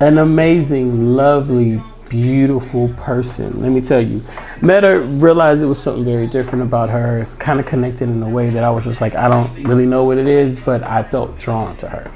an 0.00 0.18
amazing, 0.18 1.14
lovely, 1.14 1.80
beautiful 2.08 2.88
person. 2.96 3.60
Let 3.60 3.70
me 3.70 3.80
tell 3.80 4.00
you, 4.00 4.20
met 4.60 4.82
her, 4.82 5.00
realized 5.00 5.62
it 5.62 5.66
was 5.66 5.80
something 5.80 6.04
very 6.04 6.26
different 6.26 6.64
about 6.64 6.90
her, 6.90 7.26
kind 7.38 7.60
of 7.60 7.66
connected 7.66 8.08
in 8.08 8.22
a 8.22 8.28
way 8.28 8.50
that 8.50 8.64
I 8.64 8.70
was 8.70 8.84
just 8.84 9.00
like, 9.00 9.14
I 9.14 9.28
don't 9.28 9.64
really 9.64 9.86
know 9.86 10.04
what 10.04 10.18
it 10.18 10.26
is, 10.26 10.60
but 10.60 10.82
I 10.82 11.02
felt 11.02 11.38
drawn 11.38 11.76
to 11.78 11.88
her. 11.88 12.10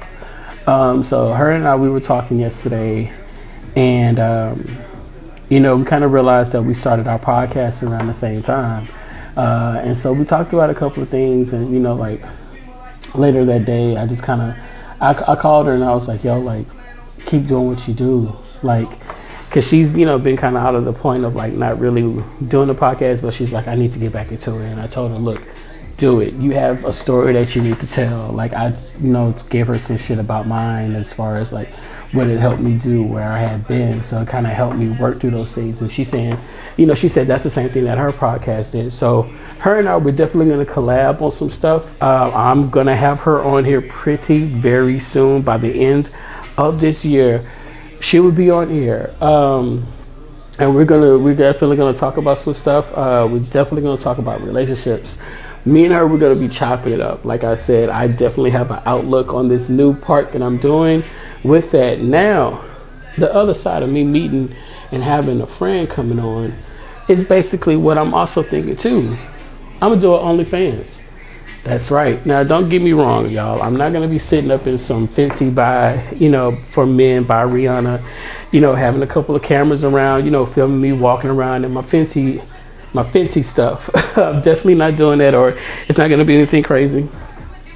Um, 0.67 1.01
so 1.01 1.31
her 1.31 1.51
and 1.51 1.67
I, 1.67 1.75
we 1.75 1.89
were 1.89 1.99
talking 2.01 2.39
yesterday, 2.39 3.11
and 3.75 4.19
um, 4.19 4.77
you 5.49 5.59
know, 5.59 5.75
we 5.77 5.85
kind 5.85 6.03
of 6.03 6.11
realized 6.11 6.51
that 6.53 6.63
we 6.63 6.73
started 6.73 7.07
our 7.07 7.19
podcast 7.19 7.87
around 7.87 8.07
the 8.07 8.13
same 8.13 8.41
time, 8.41 8.87
uh, 9.37 9.79
and 9.83 9.95
so 9.95 10.13
we 10.13 10.25
talked 10.25 10.53
about 10.53 10.69
a 10.69 10.75
couple 10.75 11.03
of 11.03 11.09
things, 11.09 11.53
and 11.53 11.73
you 11.73 11.79
know, 11.79 11.95
like 11.95 12.21
later 13.13 13.45
that 13.45 13.65
day, 13.65 13.97
I 13.97 14.05
just 14.07 14.23
kind 14.23 14.41
of, 14.41 14.57
I, 15.01 15.33
I 15.33 15.35
called 15.35 15.67
her 15.67 15.73
and 15.73 15.83
I 15.83 15.93
was 15.93 16.07
like, 16.07 16.23
yo, 16.23 16.39
like, 16.39 16.65
keep 17.25 17.47
doing 17.47 17.67
what 17.67 17.87
you 17.87 17.93
do, 17.93 18.31
like 18.63 18.89
because 19.55 19.69
she's 19.69 19.95
you 19.95 20.05
know 20.05 20.19
been 20.19 20.35
kind 20.35 20.57
of 20.57 20.63
out 20.63 20.75
of 20.75 20.83
the 20.83 20.91
point 20.91 21.23
of 21.23 21.33
like 21.33 21.53
not 21.53 21.79
really 21.79 22.01
doing 22.45 22.67
the 22.67 22.75
podcast, 22.75 23.21
but 23.21 23.33
she's 23.33 23.53
like 23.53 23.69
I 23.69 23.75
need 23.75 23.91
to 23.91 23.99
get 23.99 24.11
back 24.11 24.31
into 24.31 24.59
it. 24.59 24.65
And 24.65 24.81
I 24.81 24.87
told 24.87 25.11
her, 25.11 25.17
look, 25.17 25.41
do 25.97 26.21
it. 26.21 26.33
You 26.33 26.51
have 26.51 26.85
a 26.85 26.91
story 26.91 27.33
that 27.33 27.55
you 27.55 27.61
need 27.61 27.77
to 27.77 27.87
tell. 27.87 28.31
Like 28.31 28.53
I, 28.53 28.75
you 28.99 29.07
know, 29.07 29.35
gave 29.49 29.67
her 29.67 29.79
some 29.79 29.97
shit 29.97 30.19
about 30.19 30.47
mine 30.47 30.93
as 30.93 31.13
far 31.13 31.37
as 31.37 31.53
like 31.53 31.73
what 32.11 32.27
it 32.27 32.39
helped 32.39 32.61
me 32.61 32.77
do 32.77 33.03
where 33.03 33.31
I 33.31 33.39
had 33.39 33.67
been. 33.67 34.01
So 34.01 34.21
it 34.21 34.27
kind 34.27 34.45
of 34.45 34.53
helped 34.53 34.77
me 34.77 34.89
work 34.89 35.19
through 35.19 35.31
those 35.31 35.53
things. 35.53 35.81
And 35.81 35.91
she's 35.91 36.09
saying, 36.09 36.37
you 36.77 36.85
know, 36.85 36.95
she 36.95 37.07
said 37.07 37.27
that's 37.27 37.43
the 37.43 37.49
same 37.49 37.69
thing 37.69 37.85
that 37.85 37.97
her 37.97 38.11
podcast 38.11 38.71
did. 38.71 38.91
So 38.91 39.23
her 39.59 39.79
and 39.79 39.87
I 39.87 39.97
we're 39.97 40.11
definitely 40.11 40.53
going 40.53 40.65
to 40.65 40.71
collab 40.71 41.21
on 41.21 41.31
some 41.31 41.49
stuff. 41.49 42.01
Uh, 42.01 42.31
I'm 42.33 42.69
going 42.69 42.87
to 42.87 42.95
have 42.95 43.21
her 43.21 43.43
on 43.43 43.65
here 43.65 43.81
pretty 43.81 44.45
very 44.45 44.99
soon 44.99 45.41
by 45.41 45.57
the 45.57 45.85
end 45.85 46.09
of 46.57 46.81
this 46.81 47.05
year. 47.05 47.41
She 48.01 48.19
will 48.19 48.31
be 48.31 48.49
on 48.49 48.69
here. 48.69 49.13
Um, 49.21 49.87
and 50.57 50.73
we're 50.73 50.85
gonna 50.85 51.17
we're 51.17 51.35
definitely 51.35 51.75
gonna 51.75 51.97
talk 51.97 52.17
about 52.17 52.37
some 52.37 52.53
stuff. 52.53 52.95
Uh, 52.97 53.27
we're 53.29 53.39
definitely 53.39 53.81
gonna 53.81 53.99
talk 53.99 54.19
about 54.19 54.41
relationships. 54.41 55.17
Me 55.65 55.83
and 55.83 55.93
her, 55.93 56.05
we're 56.05 56.19
gonna 56.19 56.35
be 56.35 56.47
chopping 56.47 56.93
it 56.93 57.01
up. 57.01 57.25
Like 57.25 57.43
I 57.43 57.55
said, 57.55 57.89
I 57.89 58.07
definitely 58.07 58.51
have 58.51 58.69
an 58.69 58.81
outlook 58.85 59.33
on 59.33 59.47
this 59.47 59.67
new 59.67 59.95
part 59.95 60.31
that 60.33 60.43
I'm 60.43 60.57
doing 60.57 61.03
with 61.43 61.71
that 61.71 62.01
now, 62.01 62.63
the 63.17 63.33
other 63.33 63.53
side 63.53 63.83
of 63.83 63.89
me 63.89 64.03
meeting 64.03 64.53
and 64.91 65.03
having 65.03 65.41
a 65.41 65.47
friend 65.47 65.89
coming 65.89 66.19
on 66.19 66.53
is 67.07 67.23
basically 67.23 67.77
what 67.77 67.97
I'm 67.97 68.13
also 68.13 68.43
thinking 68.43 68.75
too. 68.75 69.15
I'm 69.81 69.89
gonna 69.89 70.01
do 70.01 70.15
an 70.15 70.21
OnlyFans. 70.21 71.01
That's 71.63 71.89
right. 71.89 72.23
Now, 72.25 72.43
don't 72.43 72.69
get 72.69 72.83
me 72.83 72.93
wrong, 72.93 73.27
y'all. 73.29 73.61
I'm 73.61 73.75
not 73.75 73.91
gonna 73.91 74.07
be 74.07 74.19
sitting 74.19 74.51
up 74.51 74.67
in 74.67 74.77
some 74.77 75.07
Fenty 75.07 75.53
by, 75.53 76.03
you 76.13 76.29
know, 76.29 76.55
for 76.55 76.85
men 76.85 77.23
by 77.23 77.43
Rihanna, 77.43 78.03
you 78.51 78.61
know, 78.61 78.75
having 78.75 79.01
a 79.01 79.07
couple 79.07 79.35
of 79.35 79.41
cameras 79.41 79.83
around, 79.83 80.25
you 80.25 80.31
know, 80.31 80.45
filming 80.45 80.79
me 80.79 80.93
walking 80.93 81.31
around 81.31 81.65
in 81.65 81.73
my 81.73 81.81
Fenty, 81.81 82.43
my 82.95 83.03
Fenty 83.03 83.43
stuff. 83.43 83.89
I'm 84.17 84.41
definitely 84.41 84.75
not 84.75 84.95
doing 84.95 85.19
that, 85.19 85.35
or 85.35 85.49
it's 85.87 85.97
not 85.97 86.09
gonna 86.09 86.25
be 86.25 86.35
anything 86.35 86.63
crazy. 86.63 87.07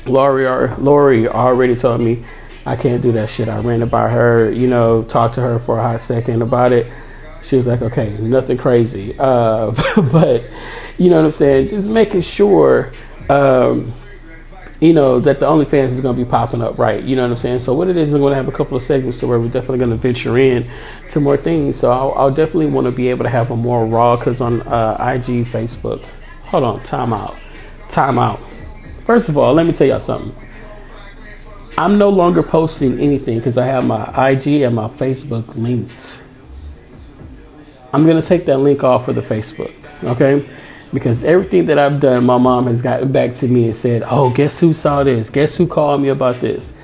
Lori, 0.06 0.48
or 0.48 0.74
Lori 0.78 1.28
already 1.28 1.76
told 1.76 2.02
me 2.02 2.24
I 2.66 2.76
can't 2.76 3.02
do 3.02 3.12
that 3.12 3.30
shit. 3.30 3.50
I 3.50 3.60
ran 3.60 3.82
it 3.82 3.92
by 3.92 4.08
her, 4.08 4.50
you 4.52 4.68
know, 4.68 5.04
talked 5.04 5.36
to 5.36 5.42
her 5.42 5.60
for 5.60 5.78
a 5.78 5.82
hot 5.82 6.02
second 6.02 6.42
about 6.42 6.72
it. 6.72 6.92
She 7.44 7.58
was 7.58 7.68
like, 7.68 7.82
okay, 7.82 8.18
nothing 8.20 8.58
crazy. 8.58 9.16
Uh, 9.20 9.72
but, 10.12 10.44
you 10.98 11.10
know 11.10 11.18
what 11.18 11.26
I'm 11.26 11.32
saying? 11.32 11.70
Just 11.70 11.90
making 11.90 12.22
sure, 12.22 12.92
um, 13.30 13.92
you 14.80 14.94
know, 14.94 15.20
that 15.20 15.40
the 15.40 15.46
OnlyFans 15.46 15.88
is 15.88 16.02
going 16.02 16.16
to 16.16 16.24
be 16.24 16.30
popping 16.30 16.62
up 16.62 16.78
right. 16.78 17.04
You 17.04 17.16
know 17.16 17.24
what 17.24 17.32
I'm 17.32 17.38
saying? 17.38 17.60
So, 17.60 17.74
what 17.74 17.90
it 17.90 17.98
is, 17.98 18.12
we're 18.12 18.20
going 18.20 18.32
to 18.32 18.38
have 18.38 18.48
a 18.48 18.52
couple 18.52 18.78
of 18.78 18.84
segments 18.84 19.20
to 19.20 19.28
where 19.28 19.40
we're 19.40 19.50
definitely 19.50 19.80
going 19.80 19.92
to 19.92 19.98
venture 19.98 20.38
in 20.38 20.70
to 21.10 21.20
more 21.20 21.38
things. 21.38 21.78
So, 21.78 21.92
I'll, 21.92 22.14
I'll 22.14 22.34
definitely 22.34 22.68
want 22.68 22.86
to 22.86 22.92
be 22.92 23.10
able 23.10 23.24
to 23.24 23.30
have 23.30 23.52
a 23.52 23.58
more 23.58 23.86
raw 23.86 24.16
because 24.16 24.40
on 24.40 24.62
uh, 24.62 24.96
IG, 25.00 25.46
Facebook, 25.46 26.02
hold 26.44 26.64
on, 26.64 26.84
time 26.84 27.14
out. 27.14 27.38
Time 27.90 28.18
out. 28.18 28.40
First 29.04 29.28
of 29.28 29.38
all, 29.38 29.54
let 29.54 29.66
me 29.66 29.74
tell 29.74 29.88
y'all 29.88 30.00
something. 30.00 30.34
I'm 31.78 31.98
no 31.98 32.10
longer 32.10 32.44
posting 32.44 33.00
anything 33.00 33.40
because 33.40 33.58
I 33.58 33.66
have 33.66 33.86
my 33.86 34.04
IG 34.30 34.62
and 34.62 34.76
my 34.76 34.88
Facebook 34.88 35.56
linked. 35.56 36.24
I'm 37.92 38.06
gonna 38.06 38.22
take 38.22 38.46
that 38.46 38.58
link 38.58 38.84
off 38.84 39.06
for 39.06 39.14
the 39.14 39.22
Facebook, 39.22 39.74
okay? 40.04 40.48
Because 40.94 41.24
everything 41.24 41.66
that 41.68 41.78
I've 41.78 42.00
done, 42.00 42.26
my 42.26 42.38
mom 42.38 42.68
has 42.68 42.82
gotten 42.82 43.12
back 43.12 43.34
to 43.36 43.48
me 43.48 43.66
and 43.66 43.76
said, 43.76 44.04
"Oh, 44.06 44.30
guess 44.32 44.60
who 44.60 44.74
saw 44.74 45.04
this? 45.04 45.30
Guess 45.30 45.58
who 45.58 45.68
called 45.68 46.02
me 46.02 46.10
about 46.10 46.42
this?" 46.42 46.76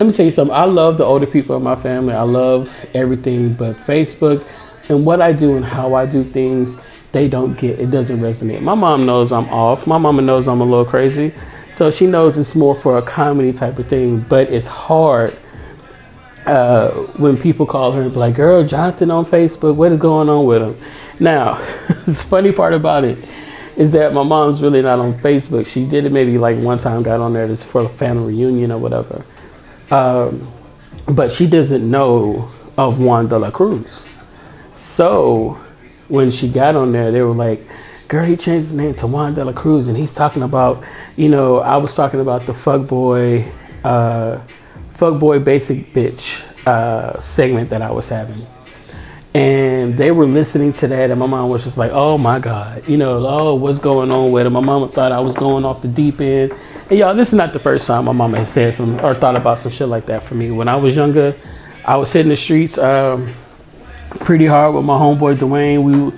Let 0.00 0.06
me 0.06 0.12
tell 0.12 0.26
you 0.26 0.32
something. 0.32 0.54
I 0.54 0.64
love 0.64 0.98
the 0.98 1.04
older 1.04 1.26
people 1.26 1.56
in 1.56 1.62
my 1.62 1.76
family. 1.76 2.14
I 2.14 2.22
love 2.22 2.74
everything, 2.94 3.54
but 3.54 3.76
Facebook 3.76 4.44
and 4.88 5.06
what 5.06 5.20
I 5.20 5.32
do 5.32 5.56
and 5.56 5.64
how 5.64 5.94
I 5.94 6.06
do 6.06 6.24
things, 6.24 6.78
they 7.12 7.28
don't 7.28 7.56
get. 7.58 7.78
It 7.78 7.90
doesn't 7.90 8.18
resonate. 8.18 8.60
My 8.60 8.74
mom 8.74 9.06
knows 9.06 9.32
I'm 9.32 9.48
off. 9.48 9.86
My 9.86 9.98
mama 9.98 10.22
knows 10.22 10.48
I'm 10.48 10.60
a 10.60 10.64
little 10.64 10.84
crazy. 10.84 11.32
So 11.72 11.90
she 11.90 12.06
knows 12.06 12.36
it's 12.38 12.54
more 12.54 12.74
for 12.74 12.98
a 12.98 13.02
comedy 13.02 13.52
type 13.52 13.78
of 13.78 13.86
thing, 13.86 14.20
but 14.28 14.50
it's 14.50 14.66
hard 14.66 15.36
uh, 16.46 16.90
when 17.16 17.36
people 17.36 17.66
call 17.66 17.92
her 17.92 18.02
and 18.02 18.12
be 18.12 18.18
like, 18.18 18.34
girl, 18.34 18.64
Jonathan 18.64 19.10
on 19.10 19.24
Facebook, 19.24 19.76
what 19.76 19.90
is 19.90 19.98
going 19.98 20.28
on 20.28 20.44
with 20.44 20.62
him? 20.62 20.76
Now, 21.20 21.54
the 22.06 22.14
funny 22.14 22.52
part 22.52 22.74
about 22.74 23.04
it 23.04 23.18
is 23.76 23.92
that 23.92 24.12
my 24.12 24.22
mom's 24.22 24.62
really 24.62 24.82
not 24.82 24.98
on 24.98 25.14
Facebook. 25.14 25.66
She 25.66 25.86
did 25.86 26.04
it 26.04 26.12
maybe 26.12 26.38
like 26.38 26.56
one 26.58 26.78
time, 26.78 27.02
got 27.02 27.20
on 27.20 27.32
there 27.32 27.48
for 27.56 27.82
a 27.82 27.88
family 27.88 28.34
reunion 28.34 28.72
or 28.72 28.78
whatever. 28.78 29.24
Um, 29.90 30.46
but 31.14 31.32
she 31.32 31.46
doesn't 31.46 31.88
know 31.88 32.48
of 32.78 33.00
Juan 33.00 33.28
de 33.28 33.38
la 33.38 33.50
Cruz. 33.50 34.14
So 34.72 35.58
when 36.08 36.30
she 36.30 36.48
got 36.48 36.76
on 36.76 36.92
there, 36.92 37.10
they 37.10 37.22
were 37.22 37.34
like, 37.34 37.62
girl, 38.08 38.24
he 38.24 38.36
changed 38.36 38.68
his 38.68 38.76
name 38.76 38.94
to 38.94 39.06
Juan 39.06 39.34
de 39.34 39.44
la 39.44 39.52
Cruz, 39.52 39.88
and 39.88 39.96
he's 39.96 40.14
talking 40.14 40.42
about, 40.42 40.84
you 41.16 41.28
know, 41.28 41.60
I 41.60 41.76
was 41.76 41.94
talking 41.94 42.20
about 42.20 42.42
the 42.42 42.54
fuck 42.54 42.86
boy, 42.88 43.44
uh, 43.82 44.38
fuck 44.90 45.18
boy 45.18 45.38
basic 45.40 45.92
bitch 45.92 46.44
uh, 46.66 47.18
segment 47.18 47.70
that 47.70 47.82
I 47.82 47.90
was 47.90 48.08
having. 48.08 48.46
And 49.34 49.94
they 49.94 50.12
were 50.12 50.26
listening 50.26 50.72
to 50.74 50.86
that, 50.86 51.10
and 51.10 51.18
my 51.18 51.26
mom 51.26 51.48
was 51.48 51.64
just 51.64 51.76
like, 51.76 51.90
"Oh 51.92 52.16
my 52.16 52.38
god, 52.38 52.86
you 52.88 52.96
know, 52.96 53.26
oh, 53.26 53.54
what's 53.56 53.80
going 53.80 54.12
on 54.12 54.30
with 54.30 54.46
it?" 54.46 54.50
My 54.50 54.60
mama 54.60 54.86
thought 54.86 55.10
I 55.10 55.18
was 55.18 55.34
going 55.34 55.64
off 55.64 55.82
the 55.82 55.88
deep 55.88 56.20
end, 56.20 56.52
and 56.88 56.96
y'all, 56.96 57.14
this 57.16 57.28
is 57.28 57.34
not 57.34 57.52
the 57.52 57.58
first 57.58 57.84
time 57.88 58.04
my 58.04 58.12
mama 58.12 58.38
has 58.38 58.48
said 58.52 58.76
some 58.76 59.04
or 59.04 59.12
thought 59.12 59.34
about 59.34 59.58
some 59.58 59.72
shit 59.72 59.88
like 59.88 60.06
that 60.06 60.22
for 60.22 60.36
me. 60.36 60.52
When 60.52 60.68
I 60.68 60.76
was 60.76 60.94
younger, 60.94 61.34
I 61.84 61.96
was 61.96 62.12
hitting 62.12 62.30
the 62.30 62.36
streets 62.36 62.78
um, 62.78 63.28
pretty 64.20 64.46
hard 64.46 64.72
with 64.72 64.84
my 64.84 64.96
homeboy 64.96 65.36
Dwayne. 65.36 65.82
We 65.82 66.16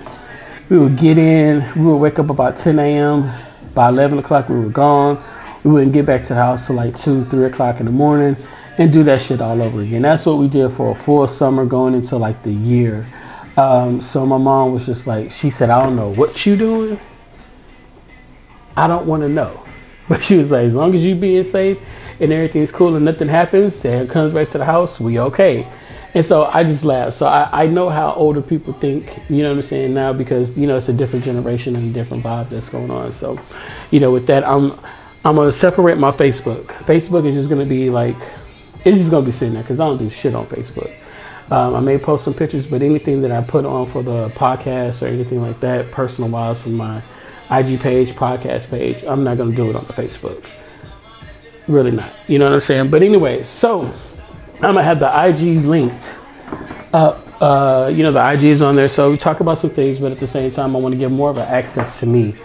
we 0.69 0.77
would 0.77 0.95
get 0.95 1.17
in, 1.17 1.65
we 1.75 1.85
would 1.91 1.97
wake 1.97 2.19
up 2.19 2.29
about 2.29 2.55
10 2.55 2.77
a.m. 2.77 3.31
By 3.73 3.89
11 3.89 4.19
o'clock, 4.19 4.47
we 4.47 4.59
were 4.59 4.69
gone. 4.69 5.17
We 5.63 5.71
wouldn't 5.71 5.93
get 5.93 6.05
back 6.05 6.21
to 6.23 6.29
the 6.29 6.35
house 6.35 6.67
till 6.67 6.75
like 6.75 6.95
2, 6.95 7.23
3 7.23 7.45
o'clock 7.45 7.79
in 7.79 7.87
the 7.87 7.91
morning 7.91 8.37
and 8.77 8.91
do 8.93 9.03
that 9.03 9.21
shit 9.21 9.41
all 9.41 9.61
over 9.61 9.81
again. 9.81 10.03
That's 10.03 10.25
what 10.25 10.37
we 10.37 10.47
did 10.47 10.69
for 10.71 10.91
a 10.91 10.95
full 10.95 11.25
summer 11.27 11.65
going 11.65 11.93
into 11.93 12.17
like 12.17 12.43
the 12.43 12.51
year. 12.51 13.07
Um, 13.57 14.01
so 14.01 14.25
my 14.25 14.37
mom 14.37 14.73
was 14.73 14.85
just 14.85 15.07
like, 15.07 15.31
she 15.31 15.49
said, 15.49 15.69
I 15.69 15.83
don't 15.83 15.95
know 15.95 16.09
what 16.09 16.45
you 16.45 16.55
doing. 16.55 16.99
I 18.75 18.87
don't 18.87 19.07
want 19.07 19.23
to 19.23 19.29
know. 19.29 19.63
But 20.09 20.23
she 20.23 20.37
was 20.37 20.51
like, 20.51 20.63
as 20.63 20.73
long 20.73 20.95
as 20.95 21.05
you 21.05 21.15
being 21.15 21.43
safe 21.43 21.77
and 22.21 22.31
everything's 22.31 22.71
cool 22.71 22.95
and 22.95 23.03
nothing 23.03 23.27
happens, 23.27 23.83
and 23.83 24.09
comes 24.09 24.31
back 24.31 24.47
to 24.49 24.57
the 24.57 24.63
house, 24.63 25.01
we 25.01 25.19
okay. 25.19 25.67
And 26.13 26.25
so 26.25 26.45
I 26.45 26.63
just 26.63 26.85
laughed. 26.85 27.17
So 27.17 27.27
I, 27.27 27.63
I 27.63 27.67
know 27.67 27.89
how 27.89 28.13
older 28.13 28.41
people 28.41 28.71
think, 28.71 29.05
you 29.29 29.43
know 29.43 29.49
what 29.49 29.57
I'm 29.57 29.61
saying, 29.63 29.93
now 29.93 30.13
because, 30.13 30.57
you 30.57 30.65
know, 30.65 30.77
it's 30.77 30.87
a 30.87 30.93
different 30.93 31.25
generation 31.25 31.75
and 31.75 31.91
a 31.91 31.93
different 31.93 32.23
vibe 32.23 32.47
that's 32.47 32.69
going 32.69 32.89
on. 32.89 33.11
So, 33.11 33.37
you 33.91 33.99
know, 33.99 34.13
with 34.13 34.27
that, 34.27 34.47
I'm 34.47 34.79
I'm 35.25 35.35
gonna 35.35 35.51
separate 35.51 35.97
my 35.97 36.11
Facebook. 36.11 36.67
Facebook 36.85 37.25
is 37.25 37.35
just 37.35 37.49
gonna 37.49 37.65
be 37.65 37.89
like 37.89 38.15
it's 38.87 38.97
just 38.99 39.11
gonna 39.11 39.25
be 39.25 39.31
sitting 39.31 39.53
there 39.53 39.63
because 39.63 39.79
I 39.79 39.85
don't 39.85 39.97
do 39.97 40.09
shit 40.09 40.33
on 40.33 40.45
Facebook. 40.45 40.91
Um, 41.51 41.75
I 41.75 41.79
may 41.79 41.97
post 41.97 42.23
some 42.25 42.33
pictures, 42.33 42.67
but 42.67 42.81
anything 42.81 43.21
that 43.21 43.31
I 43.31 43.41
put 43.41 43.65
on 43.65 43.85
for 43.87 44.01
the 44.01 44.29
podcast 44.29 45.01
or 45.01 45.07
anything 45.07 45.41
like 45.41 45.59
that, 45.61 45.91
personal 45.91 46.29
wise 46.29 46.61
from 46.61 46.75
my 46.75 47.01
IG 47.51 47.79
page, 47.79 48.13
podcast 48.13 48.69
page, 48.69 49.03
I'm 49.03 49.23
not 49.23 49.37
gonna 49.37 49.55
do 49.55 49.69
it 49.69 49.75
on 49.75 49.83
Facebook. 49.83 50.45
Really 51.67 51.91
not. 51.91 52.11
You 52.27 52.39
know 52.39 52.45
what 52.45 52.53
I'm 52.53 52.59
saying? 52.61 52.89
But 52.89 53.03
anyway, 53.03 53.43
so 53.43 53.81
I'm 54.55 54.61
gonna 54.61 54.83
have 54.83 54.99
the 54.99 55.25
IG 55.25 55.65
linked 55.65 56.17
up. 56.93 57.23
Uh, 57.41 57.91
you 57.93 58.03
know, 58.03 58.11
the 58.11 58.31
IG 58.33 58.45
is 58.45 58.61
on 58.61 58.75
there, 58.75 58.89
so 58.89 59.11
we 59.11 59.17
talk 59.17 59.41
about 59.41 59.59
some 59.59 59.69
things, 59.69 59.99
but 59.99 60.11
at 60.11 60.19
the 60.19 60.27
same 60.27 60.49
time, 60.49 60.75
I 60.75 60.79
want 60.79 60.93
to 60.93 60.97
give 60.97 61.11
more 61.11 61.29
of 61.29 61.37
an 61.37 61.47
access 61.47 61.99
to 61.99 62.05
me 62.05 62.35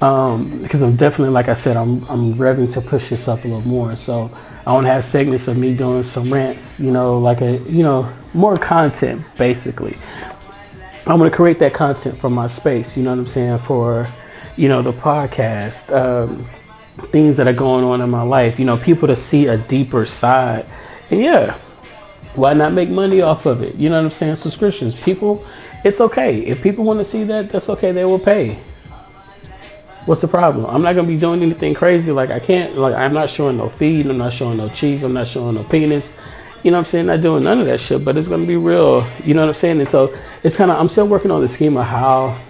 um, 0.00 0.62
because 0.62 0.82
I'm 0.82 0.96
definitely, 0.96 1.32
like 1.32 1.48
I 1.48 1.54
said, 1.54 1.76
I'm 1.76 2.04
I'm 2.08 2.34
revving 2.34 2.72
to 2.74 2.80
push 2.80 3.10
this 3.10 3.28
up 3.28 3.44
a 3.44 3.48
little 3.48 3.66
more. 3.66 3.96
So 3.96 4.30
I 4.68 4.72
want 4.72 4.86
to 4.86 4.92
have 4.92 5.02
segments 5.02 5.48
of 5.48 5.56
me 5.56 5.74
doing 5.74 6.02
some 6.02 6.30
rants, 6.30 6.78
you 6.78 6.90
know, 6.90 7.18
like 7.18 7.40
a 7.40 7.56
you 7.60 7.82
know 7.82 8.06
more 8.34 8.58
content 8.58 9.24
basically. 9.38 9.96
I'm 11.06 11.16
gonna 11.16 11.30
create 11.30 11.58
that 11.60 11.72
content 11.72 12.18
from 12.18 12.34
my 12.34 12.46
space. 12.48 12.94
You 12.94 13.04
know 13.04 13.10
what 13.10 13.18
I'm 13.20 13.26
saying 13.26 13.58
for 13.60 14.06
you 14.56 14.68
know 14.68 14.82
the 14.82 14.92
podcast. 14.92 15.90
Um, 15.90 16.44
things 17.06 17.38
that 17.38 17.48
are 17.48 17.54
going 17.54 17.82
on 17.82 18.02
in 18.02 18.10
my 18.10 18.22
life, 18.22 18.58
you 18.58 18.66
know, 18.66 18.76
people 18.76 19.08
to 19.08 19.16
see 19.16 19.46
a 19.46 19.56
deeper 19.56 20.04
side 20.04 20.66
and 21.10 21.20
yeah, 21.20 21.54
why 22.34 22.52
not 22.52 22.72
make 22.74 22.90
money 22.90 23.22
off 23.22 23.46
of 23.46 23.62
it? 23.62 23.74
You 23.76 23.88
know 23.88 23.96
what 23.96 24.04
I'm 24.04 24.10
saying? 24.10 24.36
Subscriptions. 24.36 25.00
People, 25.00 25.46
it's 25.84 26.00
okay. 26.00 26.40
If 26.40 26.62
people 26.62 26.84
want 26.84 26.98
to 26.98 27.04
see 27.04 27.24
that, 27.24 27.48
that's 27.50 27.70
okay. 27.70 27.92
They 27.92 28.04
will 28.04 28.18
pay. 28.18 28.58
What's 30.08 30.22
the 30.22 30.28
problem? 30.28 30.64
I'm 30.64 30.80
not 30.80 30.94
gonna 30.94 31.06
be 31.06 31.18
doing 31.18 31.42
anything 31.42 31.74
crazy. 31.74 32.12
Like 32.12 32.30
I 32.30 32.38
can't. 32.38 32.78
Like 32.78 32.94
I'm 32.94 33.12
not 33.12 33.28
showing 33.28 33.58
no 33.58 33.68
feed. 33.68 34.06
I'm 34.06 34.16
not 34.16 34.32
showing 34.32 34.56
no 34.56 34.70
cheese. 34.70 35.02
I'm 35.02 35.12
not 35.12 35.28
showing 35.28 35.56
no 35.56 35.64
penis. 35.64 36.18
You 36.62 36.70
know 36.70 36.78
what 36.78 36.86
I'm 36.86 36.90
saying? 36.90 37.06
Not 37.06 37.20
doing 37.20 37.44
none 37.44 37.60
of 37.60 37.66
that 37.66 37.78
shit. 37.78 38.06
But 38.06 38.16
it's 38.16 38.26
gonna 38.26 38.46
be 38.46 38.56
real. 38.56 39.06
You 39.22 39.34
know 39.34 39.42
what 39.42 39.48
I'm 39.48 39.54
saying? 39.54 39.80
And 39.80 39.86
so 39.86 40.10
it's 40.42 40.56
kind 40.56 40.70
of. 40.70 40.80
I'm 40.80 40.88
still 40.88 41.06
working 41.06 41.30
on 41.30 41.42
the 41.42 41.46
scheme 41.46 41.76
of 41.76 41.84
how 41.84 42.40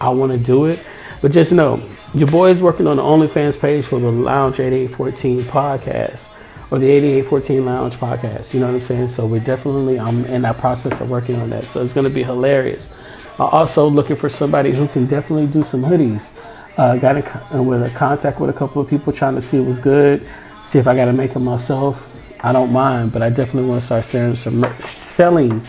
I 0.00 0.08
want 0.08 0.32
to 0.32 0.38
do 0.38 0.64
it. 0.64 0.80
But 1.22 1.30
just 1.30 1.52
know, 1.52 1.88
your 2.14 2.26
boy 2.26 2.50
is 2.50 2.60
working 2.60 2.88
on 2.88 2.96
the 2.96 3.02
OnlyFans 3.02 3.60
page 3.60 3.86
for 3.86 4.00
the 4.00 4.10
Lounge 4.10 4.58
8814 4.58 5.42
podcast 5.42 6.32
or 6.72 6.80
the 6.80 6.90
8814 6.90 7.64
Lounge 7.64 7.94
podcast. 7.94 8.54
You 8.54 8.58
know 8.58 8.66
what 8.66 8.74
I'm 8.74 8.80
saying? 8.80 9.06
So 9.06 9.24
we're 9.24 9.38
definitely 9.38 10.00
I'm 10.00 10.24
in 10.24 10.42
that 10.42 10.58
process 10.58 11.00
of 11.00 11.10
working 11.10 11.36
on 11.36 11.50
that. 11.50 11.62
So 11.62 11.80
it's 11.80 11.92
gonna 11.92 12.10
be 12.10 12.24
hilarious. 12.24 12.92
I'm 13.34 13.50
also 13.50 13.86
looking 13.86 14.16
for 14.16 14.28
somebody 14.28 14.72
who 14.72 14.88
can 14.88 15.06
definitely 15.06 15.46
do 15.46 15.62
some 15.62 15.82
hoodies. 15.82 16.36
Uh, 16.76 16.96
got 16.96 17.16
in 17.16 17.24
uh, 17.56 17.62
with 17.62 17.82
a 17.82 17.90
contact 17.90 18.40
with 18.40 18.50
a 18.50 18.52
couple 18.52 18.82
of 18.82 18.88
people 18.88 19.12
trying 19.12 19.34
to 19.36 19.42
see 19.42 19.60
what's 19.60 19.78
good, 19.78 20.26
see 20.64 20.78
if 20.78 20.86
I 20.88 20.96
got 20.96 21.04
to 21.04 21.12
make 21.12 21.36
it 21.36 21.38
myself. 21.38 22.10
I 22.44 22.52
don't 22.52 22.72
mind, 22.72 23.12
but 23.12 23.22
I 23.22 23.30
definitely 23.30 23.68
want 23.68 23.80
to 23.80 23.86
start 23.86 24.04
selling 24.04 24.34
some 24.34 24.66
selling 24.84 25.62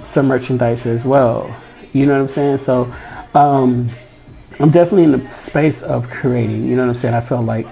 some 0.00 0.28
merchandise 0.28 0.86
as 0.86 1.04
well. 1.04 1.54
You 1.92 2.06
know 2.06 2.14
what 2.14 2.22
I'm 2.22 2.28
saying? 2.28 2.58
So 2.58 2.92
um, 3.34 3.88
I'm 4.60 4.70
definitely 4.70 5.04
in 5.04 5.12
the 5.12 5.26
space 5.28 5.82
of 5.82 6.08
creating. 6.10 6.64
You 6.64 6.76
know 6.76 6.82
what 6.82 6.88
I'm 6.88 6.94
saying? 6.94 7.14
I 7.14 7.20
felt 7.20 7.44
like 7.44 7.66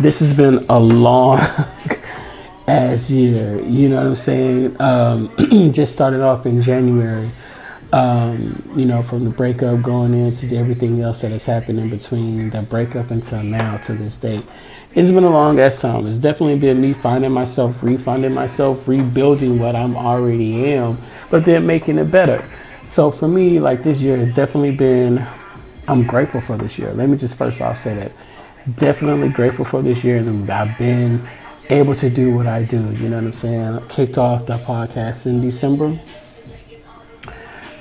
this 0.00 0.20
has 0.20 0.34
been 0.34 0.64
a 0.68 0.78
long 0.78 1.38
ass 2.68 3.10
year. 3.10 3.60
You 3.60 3.88
know 3.88 3.96
what 3.96 4.06
I'm 4.06 4.14
saying? 4.14 4.76
Um, 4.80 5.30
just 5.72 5.92
started 5.92 6.20
off 6.20 6.46
in 6.46 6.60
January. 6.60 7.30
Um, 7.96 8.62
you 8.76 8.84
know, 8.84 9.02
from 9.02 9.24
the 9.24 9.30
breakup 9.30 9.80
going 9.80 10.12
into 10.12 10.54
everything 10.54 11.00
else 11.00 11.22
that 11.22 11.30
has 11.30 11.46
happened 11.46 11.78
in 11.78 11.88
between 11.88 12.50
the 12.50 12.60
breakup 12.60 13.10
until 13.10 13.42
now 13.42 13.78
to 13.78 13.94
this 13.94 14.18
date. 14.18 14.44
It's 14.94 15.10
been 15.10 15.24
a 15.24 15.30
long 15.30 15.58
ass 15.58 15.80
time. 15.80 16.06
It's 16.06 16.18
definitely 16.18 16.58
been 16.58 16.78
me 16.78 16.92
finding 16.92 17.32
myself, 17.32 17.80
refinding 17.80 18.34
myself, 18.34 18.86
rebuilding 18.86 19.58
what 19.58 19.74
I'm 19.74 19.96
already 19.96 20.74
am, 20.74 20.98
but 21.30 21.46
then 21.46 21.66
making 21.66 21.96
it 21.96 22.10
better. 22.10 22.46
So 22.84 23.10
for 23.10 23.28
me, 23.28 23.60
like 23.60 23.82
this 23.82 24.02
year 24.02 24.18
has 24.18 24.34
definitely 24.34 24.76
been, 24.76 25.26
I'm 25.88 26.06
grateful 26.06 26.42
for 26.42 26.58
this 26.58 26.78
year. 26.78 26.92
Let 26.92 27.08
me 27.08 27.16
just 27.16 27.38
first 27.38 27.62
off 27.62 27.78
say 27.78 27.94
that. 27.94 28.12
Definitely 28.76 29.30
grateful 29.30 29.64
for 29.64 29.80
this 29.80 30.04
year, 30.04 30.18
and 30.18 30.50
I've 30.50 30.76
been 30.76 31.26
able 31.70 31.94
to 31.94 32.10
do 32.10 32.34
what 32.36 32.46
I 32.46 32.62
do. 32.62 32.92
You 32.92 33.08
know 33.08 33.16
what 33.16 33.24
I'm 33.24 33.32
saying? 33.32 33.60
I 33.62 33.80
kicked 33.88 34.18
off 34.18 34.44
the 34.44 34.58
podcast 34.58 35.24
in 35.24 35.40
December. 35.40 35.98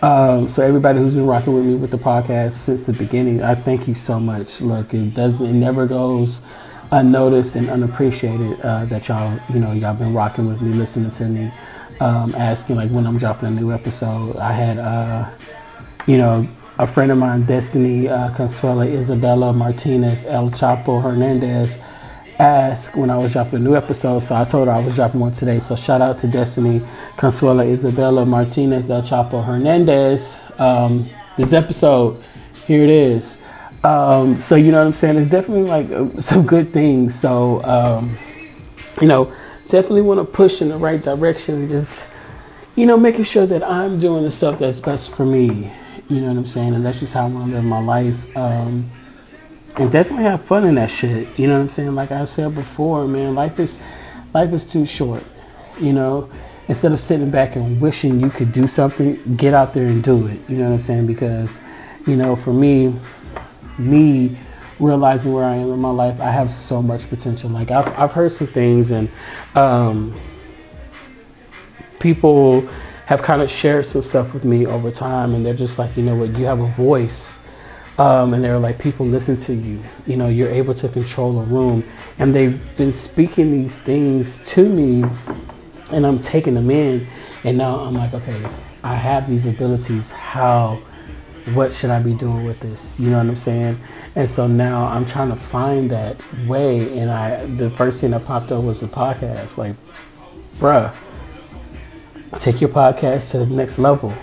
Um, 0.06 0.48
so 0.50 0.62
everybody 0.62 1.00
who's 1.00 1.16
been 1.16 1.26
rocking 1.26 1.56
with 1.56 1.66
me 1.66 1.74
with 1.74 1.90
the 1.90 1.98
podcast 1.98 2.52
since 2.52 2.86
the 2.86 2.94
beginning, 2.94 3.42
I 3.42 3.56
thank 3.56 3.88
you 3.88 3.96
so 3.96 4.20
much. 4.20 4.62
Look, 4.62 4.94
it 4.94 5.16
doesn't, 5.16 5.48
it 5.48 5.54
never 5.54 5.88
goes 5.88 6.44
unnoticed 6.92 7.56
and 7.56 7.68
unappreciated 7.72 8.62
uh, 8.62 8.86
that 8.86 9.08
y'all, 9.08 9.40
you 9.52 9.60
know, 9.60 9.72
y'all 9.72 9.96
been 9.96 10.14
rocking 10.14 10.46
with 10.46 10.62
me, 10.62 10.74
listening 10.74 11.10
to 11.10 11.26
me, 11.26 11.52
um, 12.02 12.36
asking 12.36 12.76
like 12.76 12.92
when 12.92 13.08
I'm 13.08 13.18
dropping 13.18 13.48
a 13.48 13.52
new 13.60 13.72
episode. 13.72 14.38
I 14.38 14.52
had, 14.52 14.78
uh, 14.78 15.28
you 16.06 16.20
know, 16.20 16.48
a 16.78 16.86
friend 16.86 17.12
of 17.12 17.18
mine, 17.18 17.42
Destiny 17.48 18.08
uh, 18.08 18.30
Consuela 18.30 18.88
Isabella 18.88 19.54
Martinez 19.54 20.24
El 20.28 20.52
Chapo 20.52 21.02
Hernandez 21.02 21.80
asked 22.40 22.96
when 22.96 23.10
I 23.10 23.18
was 23.18 23.34
dropping 23.34 23.60
a 23.60 23.62
new 23.62 23.76
episode, 23.76 24.20
so 24.20 24.36
I 24.36 24.46
told 24.46 24.68
her 24.68 24.74
I 24.74 24.84
was 24.84 24.96
dropping 24.96 25.20
one 25.20 25.32
today. 25.32 25.60
So 25.60 25.76
shout 25.76 26.02
out 26.02 26.18
to 26.20 26.28
Destiny 26.28 26.80
Consuela 27.18 27.66
Isabella 27.68 28.26
Martinez 28.26 28.90
El 28.90 29.02
Chapo 29.02 29.44
Hernandez. 29.44 30.40
Um, 30.58 31.08
this 31.38 31.54
episode, 31.54 32.22
here 32.68 32.84
it 32.84 32.90
is. 32.90 33.44
Um, 33.84 34.38
so 34.38 34.56
you 34.56 34.72
know 34.72 34.80
what 34.80 34.88
I'm 34.88 34.94
saying? 34.94 35.18
It's 35.18 35.30
definitely 35.30 35.70
like 35.70 35.92
uh, 35.92 36.20
some 36.20 36.46
good 36.46 36.74
things. 36.74 37.14
So 37.14 37.64
um, 37.64 38.18
you 39.02 39.08
know, 39.08 39.34
definitely 39.68 40.02
want 40.02 40.20
to 40.20 40.26
push 40.26 40.62
in 40.62 40.70
the 40.70 40.78
right 40.78 41.02
direction. 41.02 41.70
Just 41.70 42.06
you 42.76 42.86
know, 42.86 42.98
making 42.98 43.24
sure 43.24 43.46
that 43.46 43.64
I'm 43.64 44.00
doing 44.00 44.24
the 44.24 44.32
stuff 44.32 44.60
that's 44.60 44.80
best 44.80 45.16
for 45.16 45.26
me. 45.26 45.72
You 46.10 46.22
know 46.22 46.28
what 46.28 46.38
I'm 46.38 46.46
saying? 46.46 46.76
And 46.76 46.86
that's 46.86 47.00
just 47.00 47.14
how 47.14 47.26
I 47.26 47.30
want 47.30 47.48
to 47.48 47.54
live 47.54 47.64
my 47.64 47.80
life. 47.80 48.38
Um, 48.38 48.92
and 49.78 49.92
definitely 49.92 50.24
have 50.24 50.44
fun 50.44 50.66
in 50.66 50.76
that 50.76 50.90
shit. 50.90 51.28
You 51.38 51.48
know 51.48 51.56
what 51.56 51.64
I'm 51.64 51.70
saying? 51.70 51.96
Like 51.96 52.12
I 52.12 52.24
said 52.24 52.56
before, 52.56 53.08
man, 53.08 53.36
life 53.36 53.60
is 53.60 53.82
life 54.34 54.54
is 54.54 54.66
too 54.66 54.86
short. 54.86 55.24
You 55.80 55.94
know, 55.94 56.30
instead 56.68 56.92
of 56.92 57.00
sitting 57.00 57.30
back 57.30 57.56
and 57.56 57.82
wishing 57.82 58.20
you 58.20 58.30
could 58.30 58.54
do 58.54 58.68
something, 58.68 59.36
get 59.36 59.54
out 59.54 59.74
there 59.74 59.88
and 59.88 60.04
do 60.04 60.28
it. 60.28 60.40
You 60.48 60.58
know 60.58 60.68
what 60.68 60.74
I'm 60.74 60.80
saying? 60.80 61.08
Because, 61.08 61.62
you 62.08 62.16
know, 62.16 62.36
for 62.36 62.54
me, 62.54 62.96
me 63.78 64.38
realizing 64.80 65.34
where 65.34 65.46
I 65.46 65.56
am 65.56 65.72
in 65.72 65.80
my 65.80 65.92
life, 65.92 66.22
I 66.22 66.32
have 66.32 66.50
so 66.50 66.82
much 66.82 67.10
potential. 67.10 67.50
Like 67.50 67.72
I've 67.72 67.88
I've 68.00 68.12
heard 68.12 68.32
some 68.32 68.48
things 68.48 68.92
and 68.92 69.10
um, 69.56 70.18
people 72.00 72.68
have 73.08 73.22
kind 73.22 73.42
of 73.42 73.52
shared 73.52 73.86
some 73.86 74.02
stuff 74.02 74.34
with 74.34 74.46
me 74.46 74.66
over 74.66 74.90
time, 74.90 75.36
and 75.36 75.46
they're 75.46 75.54
just 75.54 75.78
like, 75.78 75.96
you 75.96 76.02
know 76.02 76.16
what, 76.16 76.36
you 76.38 76.46
have 76.46 76.60
a 76.60 76.68
voice 76.68 77.40
um, 77.98 78.34
and 78.34 78.44
they're 78.44 78.60
like, 78.60 78.78
people 78.78 79.06
listen 79.06 79.38
to 79.38 79.54
you. 79.54 79.82
You 80.06 80.18
know, 80.18 80.28
you're 80.28 80.50
able 80.50 80.74
to 80.76 80.90
control 80.90 81.40
a 81.40 81.44
room. 81.44 81.84
And 82.20 82.36
they've 82.36 82.60
been 82.78 82.92
speaking 82.92 83.52
these 83.52 83.82
things 83.82 84.44
to 84.52 84.68
me, 84.68 85.06
and 85.92 86.06
I'm 86.06 86.20
taking 86.20 86.56
them 86.56 86.70
in. 86.70 87.08
And 87.44 87.58
now 87.58 87.80
I'm 87.80 87.94
like, 87.94 88.14
okay, 88.14 88.50
I 88.84 88.96
have 88.96 89.30
these 89.30 89.48
abilities. 89.48 90.12
How, 90.12 90.82
what 91.54 91.72
should 91.72 91.90
I 91.90 92.02
be 92.02 92.14
doing 92.14 92.46
with 92.46 92.60
this? 92.60 93.00
You 93.00 93.12
know 93.12 93.18
what 93.18 93.28
I'm 93.28 93.36
saying? 93.36 93.80
And 94.16 94.30
so 94.30 94.48
now 94.48 94.88
I'm 94.88 95.06
trying 95.06 95.30
to 95.30 95.36
find 95.36 95.90
that 95.92 96.22
way. 96.48 97.00
And 97.00 97.10
I, 97.10 97.46
the 97.46 97.70
first 97.70 98.02
thing 98.02 98.12
that 98.12 98.26
popped 98.26 98.52
up 98.52 98.64
was 98.64 98.82
the 98.82 98.88
podcast. 98.88 99.58
Like, 99.58 99.76
bruh, 100.58 100.94
take 102.40 102.60
your 102.60 102.70
podcast 102.70 103.32
to 103.32 103.40
the 103.40 103.46
next 103.46 103.80
level 103.80 104.14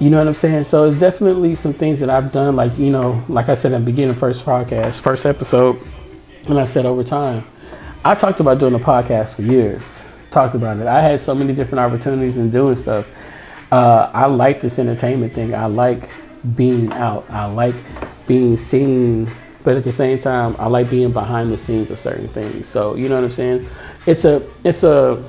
you 0.00 0.08
know 0.08 0.18
what 0.18 0.26
I'm 0.26 0.34
saying? 0.34 0.64
So 0.64 0.84
it's 0.84 0.98
definitely 0.98 1.54
some 1.54 1.74
things 1.74 2.00
that 2.00 2.08
I've 2.08 2.32
done, 2.32 2.56
like, 2.56 2.76
you 2.78 2.90
know, 2.90 3.22
like 3.28 3.50
I 3.50 3.54
said 3.54 3.72
in 3.72 3.84
the 3.84 3.90
beginning, 3.90 4.14
first 4.14 4.46
podcast, 4.46 5.00
first 5.00 5.26
episode, 5.26 5.78
and 6.48 6.58
I 6.58 6.64
said 6.64 6.86
over 6.86 7.04
time. 7.04 7.44
I 8.02 8.14
talked 8.14 8.40
about 8.40 8.58
doing 8.58 8.74
a 8.74 8.78
podcast 8.78 9.34
for 9.34 9.42
years. 9.42 10.00
Talked 10.30 10.54
about 10.54 10.78
it. 10.78 10.86
I 10.86 11.02
had 11.02 11.20
so 11.20 11.34
many 11.34 11.54
different 11.54 11.80
opportunities 11.80 12.38
in 12.38 12.48
doing 12.48 12.76
stuff. 12.76 13.14
Uh, 13.70 14.10
I 14.14 14.24
like 14.24 14.62
this 14.62 14.78
entertainment 14.78 15.34
thing. 15.34 15.54
I 15.54 15.66
like 15.66 16.08
being 16.56 16.90
out. 16.94 17.28
I 17.28 17.44
like 17.44 17.74
being 18.26 18.56
seen, 18.56 19.28
but 19.64 19.76
at 19.76 19.82
the 19.82 19.92
same 19.92 20.18
time, 20.18 20.56
I 20.58 20.68
like 20.68 20.88
being 20.88 21.12
behind 21.12 21.52
the 21.52 21.58
scenes 21.58 21.90
of 21.90 21.98
certain 21.98 22.26
things. 22.26 22.66
So 22.68 22.94
you 22.94 23.10
know 23.10 23.16
what 23.16 23.24
I'm 23.24 23.30
saying? 23.30 23.68
It's 24.06 24.24
a 24.24 24.48
it's 24.64 24.82
a 24.82 25.22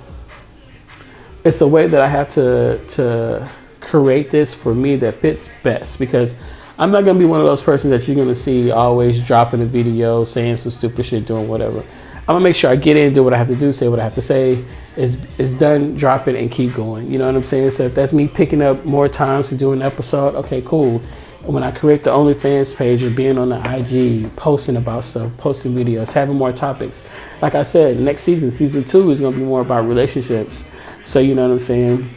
it's 1.43 1.59
a 1.59 1.67
way 1.67 1.87
that 1.87 2.01
I 2.01 2.07
have 2.07 2.29
to 2.35 2.79
to 2.89 3.49
create 3.91 4.29
this 4.29 4.55
for 4.55 4.73
me 4.73 4.95
that 4.95 5.15
fits 5.15 5.49
best 5.63 5.99
because 5.99 6.33
I'm 6.79 6.91
not 6.91 7.03
gonna 7.03 7.19
be 7.19 7.25
one 7.25 7.41
of 7.41 7.47
those 7.47 7.61
persons 7.61 7.91
that 7.91 8.07
you're 8.07 8.15
gonna 8.15 8.33
see 8.33 8.71
always 8.71 9.21
dropping 9.21 9.61
a 9.61 9.65
video, 9.65 10.23
saying 10.23 10.57
some 10.57 10.71
stupid 10.71 11.05
shit, 11.05 11.25
doing 11.25 11.49
whatever. 11.49 11.79
I'm 11.79 12.35
gonna 12.35 12.39
make 12.39 12.55
sure 12.55 12.71
I 12.71 12.77
get 12.77 12.95
in, 12.95 13.13
do 13.13 13.21
what 13.21 13.33
I 13.33 13.37
have 13.37 13.49
to 13.49 13.55
do, 13.55 13.73
say 13.73 13.89
what 13.89 13.99
I 13.99 14.03
have 14.03 14.15
to 14.15 14.21
say. 14.21 14.63
It's, 14.95 15.17
it's 15.37 15.53
done, 15.53 15.95
drop 15.95 16.29
it, 16.29 16.35
and 16.35 16.49
keep 16.49 16.73
going. 16.73 17.11
You 17.11 17.19
know 17.19 17.25
what 17.25 17.35
I'm 17.35 17.43
saying? 17.43 17.71
So 17.71 17.83
if 17.83 17.95
that's 17.95 18.13
me 18.13 18.29
picking 18.29 18.61
up 18.61 18.85
more 18.85 19.09
times 19.09 19.49
to 19.49 19.57
do 19.57 19.73
an 19.73 19.81
episode, 19.81 20.35
okay, 20.35 20.61
cool. 20.61 20.99
When 21.43 21.63
I 21.63 21.71
create 21.71 22.03
the 22.03 22.11
OnlyFans 22.11 22.77
page 22.77 23.03
or 23.03 23.09
being 23.09 23.37
on 23.37 23.49
the 23.49 23.57
IG, 23.57 24.33
posting 24.37 24.77
about 24.77 25.03
stuff, 25.03 25.35
posting 25.37 25.73
videos, 25.73 26.13
having 26.13 26.37
more 26.37 26.53
topics. 26.53 27.05
Like 27.41 27.55
I 27.55 27.63
said, 27.63 27.99
next 27.99 28.23
season, 28.23 28.51
season 28.51 28.85
two, 28.85 29.11
is 29.11 29.19
gonna 29.19 29.35
be 29.35 29.43
more 29.43 29.61
about 29.61 29.85
relationships. 29.85 30.63
So 31.03 31.19
you 31.19 31.35
know 31.35 31.47
what 31.47 31.53
I'm 31.53 31.59
saying? 31.59 32.09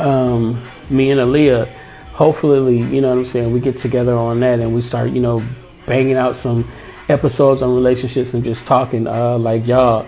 Um, 0.00 0.62
me 0.88 1.10
and 1.10 1.20
Aaliyah, 1.20 1.66
hopefully, 2.12 2.78
you 2.78 3.00
know 3.00 3.10
what 3.10 3.18
I'm 3.18 3.24
saying, 3.24 3.52
we 3.52 3.60
get 3.60 3.76
together 3.76 4.14
on 4.14 4.40
that 4.40 4.60
and 4.60 4.74
we 4.74 4.82
start, 4.82 5.10
you 5.10 5.20
know, 5.20 5.42
banging 5.86 6.16
out 6.16 6.36
some 6.36 6.70
episodes 7.08 7.62
on 7.62 7.74
relationships 7.74 8.34
and 8.34 8.44
just 8.44 8.66
talking. 8.66 9.06
Uh, 9.06 9.38
like 9.38 9.66
y'all, 9.66 10.06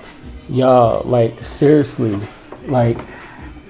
y'all, 0.49 1.03
like 1.09 1.45
seriously, 1.45 2.19
like 2.67 2.99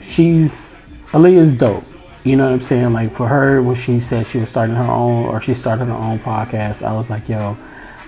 she's 0.01 0.81
Aaliyah's 1.13 1.57
dope. 1.57 1.85
You 2.25 2.37
know 2.37 2.45
what 2.45 2.53
I'm 2.53 2.61
saying? 2.61 2.93
Like 2.93 3.13
for 3.13 3.27
her, 3.27 3.61
when 3.63 3.75
she 3.75 3.99
said 3.99 4.27
she 4.27 4.39
was 4.39 4.49
starting 4.49 4.77
her 4.77 4.91
own 4.91 5.25
or 5.25 5.41
she 5.41 5.55
started 5.55 5.87
her 5.87 5.93
own 5.93 6.21
podcast, 6.21 6.87
I 6.87 6.93
was 6.93 7.11
like, 7.11 7.29
yo, 7.29 7.57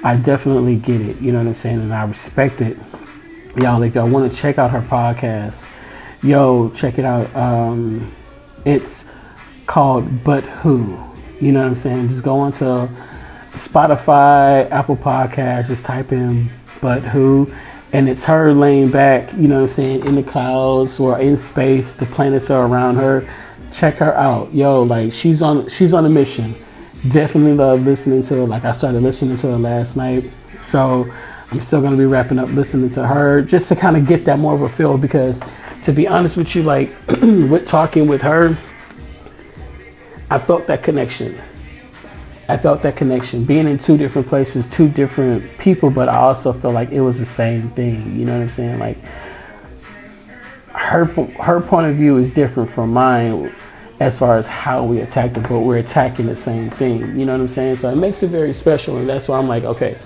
I 0.05 0.17
definitely 0.17 0.77
get 0.77 1.01
it. 1.01 1.21
You 1.21 1.33
know 1.33 1.39
what 1.39 1.49
I'm 1.49 1.55
saying? 1.55 1.81
And 1.81 1.93
I 1.93 2.05
respect 2.05 2.61
it. 2.61 2.77
Y'all, 3.57 3.81
like, 3.81 3.95
y'all 3.95 4.09
want 4.09 4.31
to 4.31 4.37
check 4.37 4.59
out 4.59 4.71
her 4.71 4.83
podcast, 4.83 5.67
yo, 6.25 6.71
check 6.71 6.99
it 6.99 7.05
out. 7.05 7.35
Um, 7.37 8.11
it's 8.65 9.09
called 9.67 10.25
But 10.25 10.43
Who. 10.45 10.99
You 11.41 11.53
know 11.53 11.61
what 11.61 11.69
I'm 11.69 11.75
saying? 11.75 12.09
Just 12.09 12.23
go 12.23 12.37
onto 12.37 12.89
Spotify, 13.53 14.71
Apple 14.71 14.97
Podcast, 14.97 15.67
just 15.67 15.85
type 15.85 16.13
in 16.13 16.49
But 16.81 17.03
Who. 17.03 17.53
And 17.93 18.09
it's 18.09 18.25
her 18.25 18.53
laying 18.53 18.91
back, 18.91 19.33
you 19.35 19.47
know 19.47 19.57
what 19.57 19.61
I'm 19.63 19.67
saying, 19.69 20.07
in 20.07 20.17
the 20.17 20.23
clouds 20.23 20.99
or 20.99 21.21
in 21.21 21.37
space. 21.37 21.95
The 21.95 22.07
planets 22.07 22.51
are 22.51 22.67
around 22.67 22.97
her. 22.97 23.29
Check 23.71 23.97
her 23.97 24.15
out. 24.15 24.53
Yo, 24.53 24.83
like 24.83 25.13
she's 25.13 25.43
on 25.43 25.69
she's 25.69 25.95
on 25.95 26.05
a 26.05 26.11
mission. 26.11 26.55
Definitely 27.09 27.53
love 27.53 27.85
listening 27.85 28.23
to 28.23 28.37
her. 28.37 28.45
Like 28.47 28.65
I 28.65 28.73
started 28.73 29.03
listening 29.03 29.37
to 29.37 29.49
her 29.49 29.57
last 29.57 29.97
night. 29.97 30.31
So 30.59 31.07
I'm 31.53 31.61
still 31.61 31.83
gonna 31.83 31.97
be 31.97 32.05
wrapping 32.05 32.39
up 32.39 32.49
listening 32.51 32.91
to 32.91 33.07
her 33.07 33.43
just 33.43 33.69
to 33.69 33.77
kind 33.77 33.97
of 33.97 34.09
get 34.09 34.25
that 34.25 34.39
more 34.39 34.55
of 34.55 34.63
a 34.63 34.69
feel 34.69 34.99
because 34.99 35.41
to 35.85 35.93
be 35.93 36.09
honest 36.09 36.37
with 36.37 36.55
you, 36.55 36.63
like 36.63 36.91
with 37.09 37.67
talking 37.67 38.07
with 38.07 38.23
her, 38.23 38.57
I 40.31 40.39
felt 40.39 40.67
that 40.67 40.83
connection. 40.83 41.39
I 42.49 42.57
felt 42.57 42.83
that 42.83 42.97
connection. 42.97 43.45
Being 43.45 43.69
in 43.69 43.79
two 43.79 43.97
different 43.97 44.29
places, 44.29 44.71
two 44.71 44.89
different 44.89 45.59
people, 45.59 45.91
but 45.91 46.09
I 46.09 46.17
also 46.17 46.53
felt 46.53 46.75
like 46.75 46.91
it 46.91 47.01
was 47.01 47.19
the 47.19 47.27
same 47.27 47.71
thing. 47.71 48.15
You 48.15 48.25
know 48.25 48.35
what 48.35 48.43
I'm 48.43 48.51
saying? 48.51 48.79
Like 48.79 48.99
her 50.73 51.05
her 51.05 51.61
point 51.61 51.87
of 51.87 51.97
view 51.97 52.17
is 52.19 52.33
different 52.33 52.71
from 52.71 52.93
mine, 52.93 53.53
as 54.01 54.19
far 54.19 54.37
as 54.39 54.49
how 54.49 54.85
we 54.85 55.01
attack 55.01 55.37
it, 55.37 55.43
but 55.49 55.61
we're 55.61 55.79
attacking 55.79 56.27
the 56.27 56.37
same 56.37 56.71
thing. 56.71 57.19
You 57.19 57.27
know 57.27 57.33
what 57.33 57.43
I'm 57.43 57.49
saying? 57.49 57.77
So 57.77 57.91
it 57.91 57.97
makes 57.97 58.23
it 58.23 58.29
very 58.29 58.53
special, 58.53 58.97
and 58.97 59.09
that's 59.09 59.29
why 59.29 59.39
I'm 59.39 59.49
like, 59.49 59.65
okay, 59.65 59.99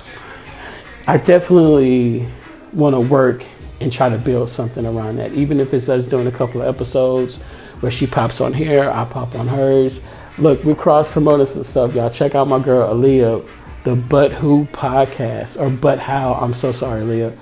I 1.07 1.19
definitely 1.19 2.27
want 2.73 2.95
to 2.95 3.01
work 3.01 3.45
and 3.81 3.93
try 3.93 4.09
to 4.09 4.19
build 4.19 4.49
something 4.49 4.85
around 4.85 5.17
that, 5.17 5.33
even 5.33 5.61
if 5.61 5.73
it's 5.73 5.88
us 5.88 6.09
doing 6.09 6.27
a 6.27 6.33
couple 6.33 6.61
of 6.61 6.75
episodes 6.75 7.43
where 7.81 7.93
she 7.93 8.07
pops 8.07 8.41
on 8.41 8.53
here, 8.53 8.91
I 8.91 9.05
pop 9.05 9.35
on 9.35 9.47
hers. 9.49 10.03
Look, 10.38 10.64
we 10.64 10.75
cross 10.75 11.12
promoting 11.12 11.47
some 11.47 11.64
stuff, 11.64 11.95
y'all. 11.95 12.11
Check 12.11 12.35
out 12.35 12.49
my 12.49 12.59
girl 12.59 12.93
Aaliyah, 12.93 13.85
the 13.85 13.95
But 13.95 14.33
Who 14.33 14.67
podcast, 14.67 15.61
or 15.61 15.71
But 15.71 15.99
How. 15.99 16.35
I'm 16.35 16.55
so 16.55 16.73
sorry, 16.73 17.03
Aaliyah. 17.03 17.37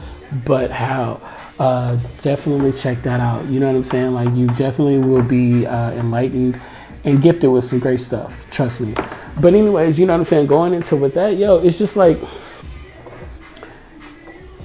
But 0.44 0.70
How 0.70 1.20
uh, 1.58 1.96
definitely 2.20 2.72
check 2.72 3.02
that 3.02 3.20
out. 3.20 3.44
You 3.46 3.60
know 3.60 3.66
what 3.68 3.76
I'm 3.76 3.84
saying? 3.84 4.12
Like 4.12 4.34
you 4.34 4.46
definitely 4.48 4.98
will 4.98 5.22
be 5.22 5.66
uh, 5.66 5.92
enlightened 5.92 6.60
and 7.04 7.22
gifted 7.22 7.50
with 7.50 7.64
some 7.64 7.78
great 7.78 8.00
stuff. 8.00 8.50
Trust 8.50 8.80
me. 8.80 8.94
But 9.40 9.54
anyways, 9.54 9.98
you 9.98 10.06
know 10.06 10.14
what 10.14 10.20
I'm 10.20 10.24
saying? 10.24 10.46
Going 10.46 10.74
into 10.74 10.96
with 10.96 11.14
that, 11.14 11.36
yo, 11.36 11.58
it's 11.58 11.78
just 11.78 11.96
like 11.96 12.18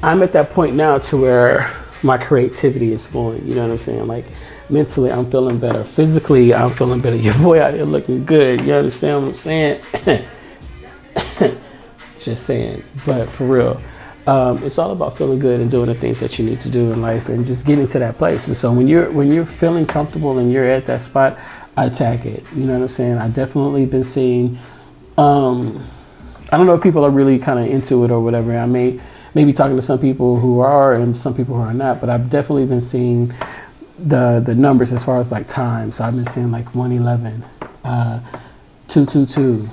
I'm 0.03 0.23
at 0.23 0.31
that 0.33 0.49
point 0.49 0.75
now 0.75 0.97
to 0.97 1.17
where 1.17 1.71
my 2.03 2.17
creativity 2.17 2.91
is 2.93 3.05
flowing. 3.07 3.47
You 3.47 3.55
know 3.55 3.63
what 3.63 3.71
I'm 3.71 3.77
saying? 3.77 4.07
Like 4.07 4.25
mentally, 4.69 5.11
I'm 5.11 5.29
feeling 5.29 5.59
better. 5.59 5.83
Physically, 5.83 6.53
I'm 6.53 6.71
feeling 6.71 7.01
better. 7.01 7.15
Your 7.27 7.35
boy 7.35 7.61
out 7.61 7.73
here 7.73 7.85
looking 7.85 8.25
good. 8.25 8.61
You 8.61 8.73
understand 8.73 9.21
what 9.21 9.27
I'm 9.29 9.33
saying? 9.35 9.81
just 12.19 12.45
saying. 12.45 12.83
But 13.05 13.29
for 13.29 13.45
real 13.45 13.81
um, 14.27 14.63
it's 14.63 14.77
all 14.77 14.91
about 14.91 15.17
feeling 15.17 15.39
good 15.39 15.59
and 15.59 15.71
doing 15.71 15.87
the 15.87 15.95
things 15.95 16.19
that 16.19 16.37
you 16.37 16.45
need 16.45 16.59
to 16.59 16.69
do 16.69 16.91
in 16.91 17.01
life 17.01 17.29
and 17.29 17.45
just 17.45 17.65
getting 17.65 17.87
to 17.87 17.99
that 17.99 18.17
place. 18.17 18.47
And 18.47 18.55
so 18.55 18.71
when 18.71 18.87
you're 18.87 19.11
when 19.11 19.31
you're 19.31 19.45
feeling 19.45 19.85
comfortable 19.85 20.37
and 20.37 20.51
you're 20.51 20.65
at 20.65 20.85
that 20.85 21.01
spot, 21.01 21.37
attack 21.75 22.25
it. 22.25 22.43
You 22.55 22.65
know 22.65 22.73
what 22.73 22.83
I'm 22.83 22.87
saying? 22.87 23.17
I 23.17 23.29
definitely 23.29 23.85
been 23.85 24.03
seeing. 24.03 24.59
Um, 25.17 25.85
I 26.51 26.57
don't 26.57 26.65
know 26.65 26.73
if 26.73 26.83
people 26.83 27.03
are 27.03 27.09
really 27.09 27.39
kind 27.39 27.59
of 27.59 27.65
into 27.65 28.03
it 28.03 28.11
or 28.11 28.19
whatever. 28.19 28.55
I 28.55 28.65
may 28.65 28.99
maybe 29.33 29.53
talking 29.53 29.75
to 29.75 29.81
some 29.81 29.99
people 29.99 30.39
who 30.39 30.59
are 30.59 30.93
and 30.93 31.15
some 31.15 31.33
people 31.33 31.55
who 31.55 31.61
are 31.61 31.73
not, 31.73 32.01
but 32.01 32.09
I've 32.09 32.29
definitely 32.29 32.65
been 32.65 32.81
seeing 32.81 33.31
the 33.97 34.41
the 34.43 34.55
numbers 34.55 34.91
as 34.91 35.03
far 35.03 35.19
as 35.19 35.31
like 35.31 35.47
time. 35.47 35.91
So 35.91 36.03
I've 36.03 36.15
been 36.15 36.25
seeing 36.25 36.51
like 36.51 36.73
111, 36.73 37.43
uh, 37.83 38.19
222 38.87 39.67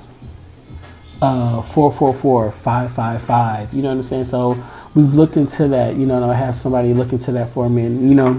uh, 1.23 1.63
444 1.63 2.53
555. 2.53 3.75
You 3.75 3.83
know 3.83 3.89
what 3.89 3.95
I'm 3.95 4.03
saying? 4.03 4.25
So 4.27 4.57
we've 4.95 5.13
looked 5.15 5.37
into 5.37 5.69
that. 5.69 5.97
You 5.97 6.07
know, 6.07 6.29
I 6.29 6.35
have 6.35 6.55
somebody 6.55 6.95
look 6.95 7.13
into 7.13 7.33
that 7.33 7.51
for 7.51 7.69
me. 7.69 7.87
And, 7.87 8.09
you 8.09 8.15
know, 8.15 8.35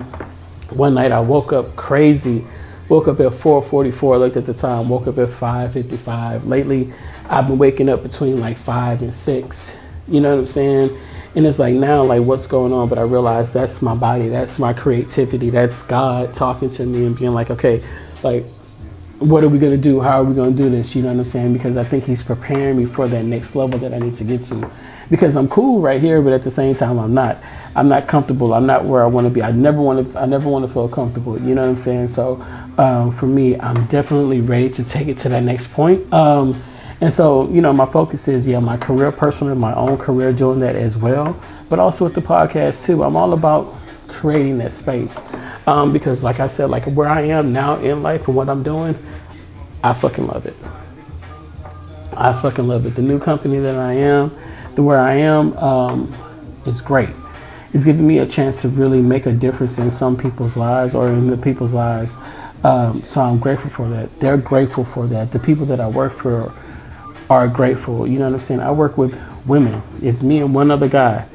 one 0.71 0.93
night 0.93 1.11
I 1.11 1.19
woke 1.19 1.51
up 1.53 1.75
crazy. 1.75 2.45
Woke 2.87 3.07
up 3.07 3.19
at 3.19 3.33
4:44. 3.33 4.19
Looked 4.19 4.37
at 4.37 4.45
the 4.45 4.53
time. 4.53 4.89
Woke 4.89 5.07
up 5.07 5.17
at 5.17 5.29
5:55. 5.29 6.47
Lately, 6.47 6.91
I've 7.29 7.47
been 7.47 7.57
waking 7.57 7.89
up 7.89 8.01
between 8.01 8.39
like 8.39 8.57
five 8.57 9.01
and 9.01 9.13
six. 9.13 9.75
You 10.07 10.21
know 10.21 10.31
what 10.31 10.39
I'm 10.39 10.47
saying? 10.47 10.89
And 11.35 11.45
it's 11.45 11.59
like 11.59 11.75
now, 11.75 12.03
like 12.03 12.23
what's 12.23 12.47
going 12.47 12.73
on? 12.73 12.89
But 12.89 12.97
I 12.97 13.03
realize 13.03 13.53
that's 13.53 13.81
my 13.81 13.95
body. 13.95 14.29
That's 14.29 14.57
my 14.59 14.73
creativity. 14.73 15.49
That's 15.49 15.83
God 15.83 16.33
talking 16.33 16.69
to 16.71 16.85
me 16.85 17.05
and 17.05 17.17
being 17.17 17.33
like, 17.33 17.51
okay, 17.51 17.83
like 18.23 18.45
what 19.19 19.43
are 19.43 19.49
we 19.49 19.59
going 19.59 19.73
to 19.73 19.77
do? 19.77 19.99
How 19.99 20.21
are 20.21 20.23
we 20.23 20.33
going 20.33 20.51
to 20.51 20.57
do 20.57 20.69
this? 20.69 20.95
You 20.95 21.01
know 21.01 21.09
what 21.09 21.19
I'm 21.19 21.25
saying? 21.25 21.53
Because 21.53 21.75
I 21.75 21.83
think 21.83 22.05
he's 22.05 22.23
preparing 22.23 22.77
me 22.77 22.85
for 22.85 23.07
that 23.07 23.23
next 23.23 23.53
level 23.53 23.77
that 23.79 23.93
I 23.93 23.99
need 23.99 24.13
to 24.15 24.23
get 24.23 24.43
to. 24.45 24.71
Because 25.09 25.35
I'm 25.35 25.49
cool 25.49 25.81
right 25.81 25.99
here, 25.99 26.21
but 26.21 26.31
at 26.31 26.43
the 26.43 26.51
same 26.51 26.75
time, 26.75 26.97
I'm 26.97 27.13
not. 27.13 27.37
I'm 27.75 27.87
not 27.87 28.07
comfortable. 28.07 28.53
I'm 28.53 28.65
not 28.65 28.85
where 28.85 29.03
I 29.03 29.07
want 29.07 29.25
to 29.25 29.31
be. 29.31 29.43
I 29.43 29.51
never 29.51 29.81
want 29.81 30.11
to. 30.11 30.19
I 30.19 30.25
never 30.25 30.49
want 30.49 30.65
to 30.65 30.71
feel 30.71 30.87
comfortable. 30.89 31.39
You 31.39 31.53
know 31.53 31.63
what 31.63 31.69
I'm 31.69 31.77
saying? 31.77 32.07
So 32.07 32.41
um, 32.77 33.11
for 33.11 33.25
me, 33.25 33.59
I'm 33.59 33.85
definitely 33.85 34.41
ready 34.41 34.69
to 34.71 34.83
take 34.83 35.07
it 35.07 35.17
to 35.19 35.29
that 35.29 35.43
next 35.43 35.71
point. 35.73 36.11
Um, 36.13 36.61
and 37.01 37.11
so 37.11 37.47
you 37.49 37.61
know, 37.61 37.73
my 37.73 37.85
focus 37.85 38.27
is 38.27 38.47
yeah, 38.47 38.59
my 38.59 38.77
career, 38.77 39.11
personal, 39.11 39.55
my 39.55 39.73
own 39.75 39.97
career, 39.97 40.33
doing 40.33 40.59
that 40.59 40.75
as 40.75 40.97
well. 40.97 41.41
But 41.69 41.79
also 41.79 42.05
with 42.05 42.15
the 42.15 42.21
podcast 42.21 42.85
too. 42.85 43.03
I'm 43.03 43.15
all 43.15 43.33
about 43.33 43.75
creating 44.07 44.57
that 44.57 44.71
space. 44.71 45.21
Um, 45.67 45.93
because 45.93 46.23
like 46.23 46.39
I 46.39 46.47
said, 46.47 46.69
like 46.69 46.85
where 46.85 47.07
I 47.07 47.21
am 47.21 47.53
now 47.53 47.77
in 47.77 48.03
life 48.03 48.27
and 48.27 48.35
what 48.35 48.49
I'm 48.49 48.63
doing, 48.63 48.97
I 49.83 49.93
fucking 49.93 50.27
love 50.27 50.45
it. 50.45 50.55
I 52.17 52.33
fucking 52.41 52.67
love 52.67 52.85
it. 52.85 52.95
The 52.95 53.01
new 53.01 53.19
company 53.19 53.59
that 53.59 53.75
I 53.75 53.93
am, 53.93 54.35
the 54.75 54.83
where 54.83 54.99
I 54.99 55.13
am, 55.15 55.55
um, 55.57 56.13
is 56.65 56.81
great. 56.81 57.09
It's 57.71 57.85
giving 57.85 58.05
me 58.05 58.17
a 58.17 58.25
chance 58.25 58.61
to 58.63 58.67
really 58.67 59.01
make 59.01 59.25
a 59.25 59.31
difference 59.31 59.77
in 59.77 59.91
some 59.91 60.17
people's 60.17 60.57
lives 60.57 60.95
or 60.95 61.07
in 61.09 61.27
the 61.27 61.37
people's 61.37 61.73
lives. 61.73 62.17
Um, 62.63 63.03
so 63.03 63.21
I'm 63.21 63.39
grateful 63.39 63.69
for 63.69 63.87
that. 63.89 64.19
They're 64.19 64.37
grateful 64.37 64.83
for 64.83 65.05
that. 65.07 65.31
The 65.31 65.39
people 65.39 65.65
that 65.67 65.79
I 65.79 65.87
work 65.87 66.13
for 66.13 66.51
are 67.29 67.47
grateful. 67.47 68.07
You 68.07 68.19
know 68.19 68.25
what 68.25 68.33
I'm 68.35 68.39
saying? 68.39 68.59
I 68.59 68.71
work 68.71 68.97
with 68.97 69.19
women. 69.45 69.81
It's 70.01 70.23
me 70.23 70.39
and 70.39 70.53
one 70.53 70.71
other 70.71 70.89
guy. 70.89 71.25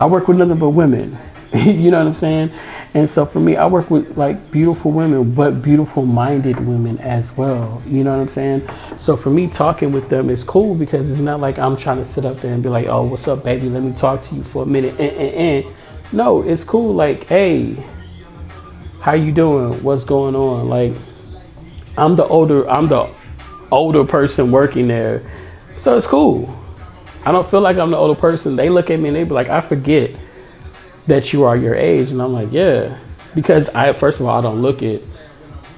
I 0.00 0.06
work 0.06 0.28
with 0.28 0.38
nothing 0.38 0.58
but 0.58 0.70
women. 0.70 1.16
you 1.54 1.90
know 1.90 1.98
what 1.98 2.06
I'm 2.06 2.12
saying? 2.12 2.50
And 2.94 3.08
so 3.08 3.26
for 3.26 3.40
me, 3.40 3.56
I 3.56 3.66
work 3.66 3.90
with 3.90 4.16
like 4.16 4.50
beautiful 4.50 4.90
women, 4.90 5.32
but 5.34 5.62
beautiful 5.62 6.06
minded 6.06 6.66
women 6.66 6.98
as 6.98 7.36
well. 7.36 7.82
You 7.86 8.04
know 8.04 8.12
what 8.16 8.22
I'm 8.22 8.28
saying? 8.28 8.68
So 8.96 9.16
for 9.16 9.30
me, 9.30 9.48
talking 9.48 9.92
with 9.92 10.08
them 10.08 10.30
is 10.30 10.42
cool 10.42 10.74
because 10.74 11.10
it's 11.10 11.20
not 11.20 11.40
like 11.40 11.58
I'm 11.58 11.76
trying 11.76 11.98
to 11.98 12.04
sit 12.04 12.24
up 12.24 12.38
there 12.38 12.54
and 12.54 12.62
be 12.62 12.68
like, 12.68 12.86
oh, 12.86 13.06
what's 13.06 13.28
up, 13.28 13.44
baby? 13.44 13.68
Let 13.68 13.82
me 13.82 13.92
talk 13.92 14.22
to 14.22 14.34
you 14.34 14.42
for 14.42 14.62
a 14.62 14.66
minute. 14.66 14.92
And, 14.92 15.12
and, 15.12 15.64
and. 15.64 15.74
No, 16.12 16.42
it's 16.42 16.64
cool. 16.64 16.94
Like, 16.94 17.24
hey, 17.24 17.76
how 19.00 19.12
you 19.12 19.32
doing? 19.32 19.82
What's 19.82 20.04
going 20.04 20.34
on? 20.34 20.68
Like, 20.68 20.92
I'm 21.98 22.16
the 22.16 22.24
older, 22.24 22.68
I'm 22.68 22.88
the 22.88 23.08
older 23.70 24.04
person 24.04 24.50
working 24.50 24.88
there. 24.88 25.22
So 25.76 25.96
it's 25.96 26.06
cool. 26.06 26.54
I 27.24 27.32
don't 27.32 27.46
feel 27.46 27.60
like 27.60 27.76
I'm 27.76 27.90
the 27.90 27.96
older 27.96 28.18
person. 28.18 28.56
They 28.56 28.70
look 28.70 28.90
at 28.90 29.00
me 29.00 29.08
and 29.08 29.16
they 29.16 29.24
be 29.24 29.30
like, 29.30 29.48
I 29.48 29.60
forget 29.60 30.10
that 31.06 31.32
you 31.32 31.44
are 31.44 31.56
your 31.56 31.74
age. 31.74 32.10
And 32.10 32.20
i'm 32.20 32.32
like 32.32 32.52
yeah. 32.52 32.96
Because 33.34 33.68
i 33.70 33.92
first 33.92 34.20
of 34.20 34.26
all 34.26 34.38
i 34.38 34.42
don't 34.42 34.62
look 34.62 34.82
it. 34.82 35.02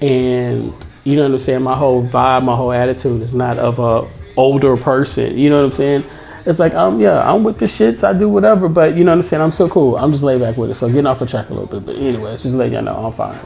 And 0.00 0.72
you 1.04 1.16
know 1.16 1.22
what 1.22 1.32
i'm 1.32 1.38
saying 1.38 1.62
my 1.62 1.76
whole 1.76 2.06
vibe 2.06 2.44
my 2.44 2.56
whole 2.56 2.72
attitude 2.72 3.20
is 3.20 3.34
not 3.34 3.58
of 3.58 3.78
a 3.78 4.08
older 4.36 4.76
person. 4.76 5.36
You 5.38 5.50
know 5.50 5.58
what 5.58 5.66
i'm 5.66 5.72
saying? 5.72 6.04
It's 6.46 6.58
like 6.58 6.74
um 6.74 7.00
yeah 7.00 7.30
i'm 7.30 7.44
with 7.44 7.58
the 7.58 7.66
shits 7.66 8.04
i 8.04 8.18
do 8.18 8.28
whatever 8.28 8.68
but 8.68 8.96
you 8.96 9.04
know 9.04 9.12
what 9.12 9.18
i'm 9.18 9.22
saying? 9.22 9.42
I'm 9.42 9.50
so 9.50 9.68
cool. 9.68 9.96
I'm 9.96 10.12
just 10.12 10.22
laid 10.22 10.40
back 10.40 10.56
with 10.56 10.70
it. 10.70 10.74
So 10.74 10.88
getting 10.88 11.06
off 11.06 11.18
the 11.18 11.26
track 11.26 11.50
a 11.50 11.54
little 11.54 11.66
bit 11.66 11.84
but 11.84 11.96
anyway, 11.96 12.32
just 12.36 12.54
letting 12.54 12.74
y'all 12.74 12.82
know 12.82 13.06
i'm 13.06 13.12
fine. 13.12 13.38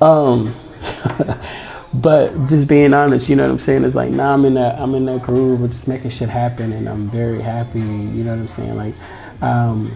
Um 0.00 0.54
but 1.94 2.30
just 2.48 2.68
being 2.68 2.92
honest 2.92 3.28
you 3.28 3.36
know 3.36 3.44
what 3.44 3.52
i'm 3.52 3.58
saying 3.58 3.82
it's 3.82 3.94
like 3.94 4.10
now 4.10 4.28
nah, 4.28 4.34
i'm 4.34 4.44
in 4.44 4.54
that 4.54 4.78
i'm 4.78 4.94
in 4.94 5.06
that 5.06 5.22
groove 5.22 5.62
of 5.62 5.70
just 5.70 5.88
making 5.88 6.10
shit 6.10 6.28
happen 6.28 6.72
and 6.72 6.88
i'm 6.88 7.08
very 7.08 7.40
happy 7.40 7.80
you 7.80 8.24
know 8.24 8.30
what 8.30 8.40
i'm 8.40 8.46
saying 8.46 8.76
like 8.76 8.94
um 9.42 9.90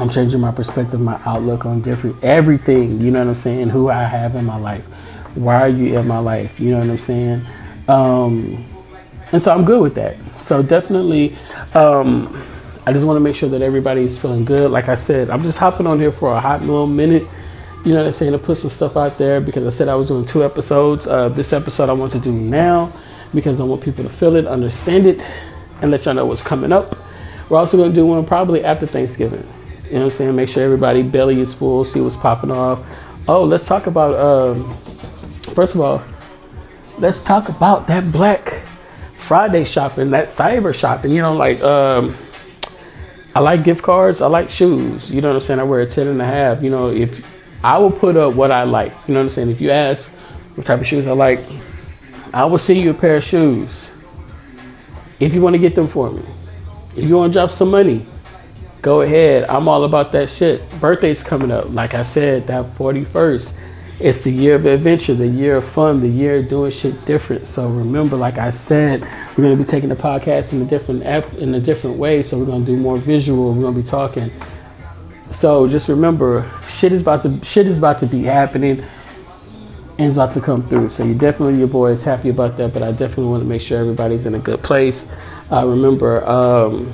I'm 0.00 0.08
changing 0.08 0.40
my 0.40 0.50
perspective, 0.50 0.98
my 0.98 1.20
outlook 1.26 1.66
on 1.66 1.82
different 1.82 2.22
everything. 2.24 3.00
You 3.00 3.10
know 3.10 3.18
what 3.18 3.28
I'm 3.28 3.34
saying? 3.34 3.68
Who 3.68 3.90
I 3.90 4.02
have 4.04 4.34
in 4.34 4.46
my 4.46 4.56
life. 4.56 4.84
Why 5.36 5.60
are 5.60 5.68
you 5.68 5.98
in 5.98 6.06
my 6.08 6.18
life? 6.18 6.58
You 6.58 6.70
know 6.70 6.78
what 6.80 6.88
I'm 6.88 6.98
saying? 6.98 7.42
Um, 7.86 8.64
and 9.32 9.42
so 9.42 9.52
I'm 9.52 9.64
good 9.64 9.82
with 9.82 9.94
that. 9.96 10.16
So 10.38 10.62
definitely, 10.62 11.36
um, 11.74 12.42
I 12.86 12.92
just 12.92 13.04
want 13.04 13.16
to 13.16 13.20
make 13.20 13.36
sure 13.36 13.48
that 13.50 13.60
everybody's 13.60 14.18
feeling 14.18 14.44
good. 14.44 14.70
Like 14.70 14.88
I 14.88 14.94
said, 14.94 15.28
I'm 15.28 15.42
just 15.42 15.58
hopping 15.58 15.86
on 15.86 16.00
here 16.00 16.12
for 16.12 16.32
a 16.32 16.40
hot 16.40 16.62
little 16.62 16.86
minute. 16.86 17.24
You 17.84 17.92
know 17.92 18.00
what 18.00 18.06
I'm 18.06 18.12
saying? 18.12 18.32
To 18.32 18.38
put 18.38 18.58
some 18.58 18.70
stuff 18.70 18.96
out 18.96 19.16
there 19.16 19.40
because 19.40 19.66
I 19.66 19.70
said 19.70 19.88
I 19.88 19.94
was 19.94 20.08
doing 20.08 20.26
two 20.26 20.44
episodes. 20.44 21.06
Uh, 21.06 21.30
this 21.30 21.52
episode 21.54 21.88
I 21.88 21.94
want 21.94 22.12
to 22.12 22.18
do 22.18 22.30
now 22.30 22.92
because 23.34 23.60
I 23.60 23.64
want 23.64 23.82
people 23.82 24.04
to 24.04 24.10
feel 24.10 24.36
it, 24.36 24.46
understand 24.46 25.06
it, 25.06 25.20
and 25.80 25.90
let 25.90 26.04
y'all 26.04 26.14
know 26.14 26.26
what's 26.26 26.42
coming 26.42 26.72
up. 26.72 26.94
We're 27.48 27.58
also 27.58 27.76
going 27.78 27.90
to 27.90 27.94
do 27.94 28.06
one 28.06 28.26
probably 28.26 28.64
after 28.64 28.86
Thanksgiving. 28.86 29.46
You 29.84 29.94
know 29.94 29.98
what 30.00 30.04
I'm 30.04 30.10
saying? 30.10 30.36
Make 30.36 30.48
sure 30.48 30.62
everybody 30.62 31.02
belly 31.02 31.40
is 31.40 31.54
full, 31.54 31.84
see 31.84 32.00
what's 32.00 32.16
popping 32.16 32.50
off. 32.50 32.80
Oh, 33.26 33.44
let's 33.44 33.66
talk 33.66 33.86
about 33.86 34.14
um, 34.14 34.76
first 35.54 35.74
of 35.74 35.80
all, 35.80 36.02
let's 36.98 37.24
talk 37.24 37.48
about 37.48 37.86
that 37.86 38.12
Black 38.12 38.62
Friday 39.16 39.64
shopping, 39.64 40.10
that 40.10 40.28
cyber 40.28 40.74
shopping. 40.74 41.12
You 41.12 41.22
know, 41.22 41.34
like 41.34 41.62
um, 41.62 42.14
I 43.34 43.40
like 43.40 43.64
gift 43.64 43.82
cards, 43.82 44.20
I 44.20 44.26
like 44.26 44.50
shoes. 44.50 45.10
You 45.10 45.20
know 45.20 45.28
what 45.28 45.36
I'm 45.36 45.42
saying? 45.42 45.60
I 45.60 45.62
wear 45.62 45.80
a 45.80 45.86
10 45.86 46.08
and 46.08 46.20
a 46.20 46.26
half. 46.26 46.62
You 46.62 46.70
know, 46.70 46.90
if 46.90 47.29
I 47.62 47.78
will 47.78 47.90
put 47.90 48.16
up 48.16 48.34
what 48.34 48.50
I 48.50 48.64
like, 48.64 48.92
you 49.06 49.14
know 49.14 49.20
what 49.20 49.24
I'm 49.24 49.28
saying? 49.30 49.50
If 49.50 49.60
you 49.60 49.70
ask 49.70 50.10
what 50.56 50.66
type 50.66 50.80
of 50.80 50.86
shoes 50.86 51.06
I 51.06 51.12
like, 51.12 51.40
I 52.32 52.44
will 52.44 52.58
send 52.58 52.78
you 52.78 52.90
a 52.90 52.94
pair 52.94 53.16
of 53.16 53.24
shoes 53.24 53.92
if 55.18 55.34
you 55.34 55.42
want 55.42 55.54
to 55.54 55.58
get 55.58 55.74
them 55.74 55.86
for 55.86 56.10
me. 56.10 56.22
If 56.96 57.04
you 57.04 57.16
want 57.16 57.32
to 57.32 57.38
drop 57.38 57.50
some 57.50 57.70
money, 57.70 58.06
go 58.82 59.02
ahead. 59.02 59.44
I'm 59.48 59.68
all 59.68 59.84
about 59.84 60.12
that 60.12 60.30
shit. 60.30 60.62
Birthday's 60.80 61.22
coming 61.22 61.50
up. 61.50 61.70
Like 61.70 61.94
I 61.94 62.02
said, 62.02 62.46
that 62.46 62.74
41st. 62.76 63.58
It's 64.00 64.24
the 64.24 64.32
year 64.32 64.54
of 64.54 64.64
adventure, 64.64 65.12
the 65.12 65.26
year 65.28 65.56
of 65.56 65.64
fun, 65.66 66.00
the 66.00 66.08
year 66.08 66.38
of 66.38 66.48
doing 66.48 66.70
shit 66.70 67.04
different. 67.04 67.46
So 67.46 67.68
remember, 67.68 68.16
like 68.16 68.38
I 68.38 68.48
said, 68.48 69.02
we're 69.36 69.44
gonna 69.44 69.56
be 69.56 69.64
taking 69.64 69.90
the 69.90 69.94
podcast 69.94 70.54
in 70.54 70.62
a 70.62 70.64
different 70.64 71.04
app 71.04 71.34
in 71.34 71.54
a 71.54 71.60
different 71.60 71.98
way. 71.98 72.22
So 72.22 72.38
we're 72.38 72.46
gonna 72.46 72.64
do 72.64 72.78
more 72.78 72.96
visual. 72.96 73.52
We're 73.52 73.64
gonna 73.64 73.76
be 73.76 73.82
talking. 73.82 74.30
So 75.30 75.68
just 75.68 75.88
remember, 75.88 76.50
shit 76.68 76.92
is 76.92 77.02
about 77.02 77.22
to 77.22 77.42
shit 77.44 77.66
is 77.66 77.78
about 77.78 78.00
to 78.00 78.06
be 78.06 78.24
happening. 78.24 78.82
and 79.96 80.08
it's 80.08 80.16
about 80.16 80.32
to 80.32 80.40
come 80.40 80.62
through. 80.66 80.88
So 80.88 81.04
you 81.04 81.14
definitely, 81.14 81.58
your 81.58 81.68
boy 81.68 81.92
is 81.92 82.04
happy 82.04 82.30
about 82.30 82.56
that, 82.56 82.72
but 82.74 82.82
I 82.82 82.90
definitely 82.90 83.26
want 83.26 83.42
to 83.42 83.48
make 83.48 83.62
sure 83.62 83.78
everybody's 83.80 84.26
in 84.26 84.34
a 84.34 84.38
good 84.38 84.62
place. 84.62 85.10
Uh, 85.52 85.66
remember, 85.66 86.26
um, 86.28 86.92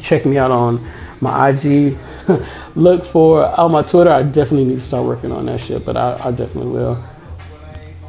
check 0.00 0.26
me 0.26 0.36
out 0.36 0.50
on 0.50 0.80
my 1.20 1.50
IG. 1.50 1.96
Look 2.74 3.04
for 3.04 3.44
on 3.58 3.72
my 3.72 3.82
Twitter. 3.82 4.10
I 4.10 4.22
definitely 4.24 4.64
need 4.64 4.76
to 4.76 4.80
start 4.80 5.04
working 5.04 5.32
on 5.32 5.46
that 5.46 5.60
shit, 5.60 5.84
but 5.84 5.96
I, 5.96 6.18
I 6.24 6.30
definitely 6.32 6.72
will. 6.72 7.04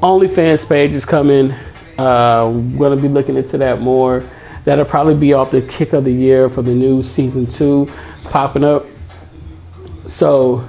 OnlyFans 0.02 0.68
page 0.68 0.92
is 0.92 1.06
coming. 1.06 1.54
Uh, 1.98 2.50
gonna 2.80 2.96
be 2.96 3.08
looking 3.08 3.36
into 3.36 3.60
that 3.60 3.80
more. 3.80 4.24
That'll 4.64 4.86
probably 4.86 5.16
be 5.16 5.34
off 5.34 5.52
the 5.52 5.62
kick 5.62 5.94
of 5.94 6.04
the 6.04 6.12
year 6.12 6.50
for 6.50 6.62
the 6.62 6.74
new 6.74 7.04
season 7.04 7.46
two 7.46 7.92
popping 8.24 8.64
up. 8.64 8.86
So 10.06 10.66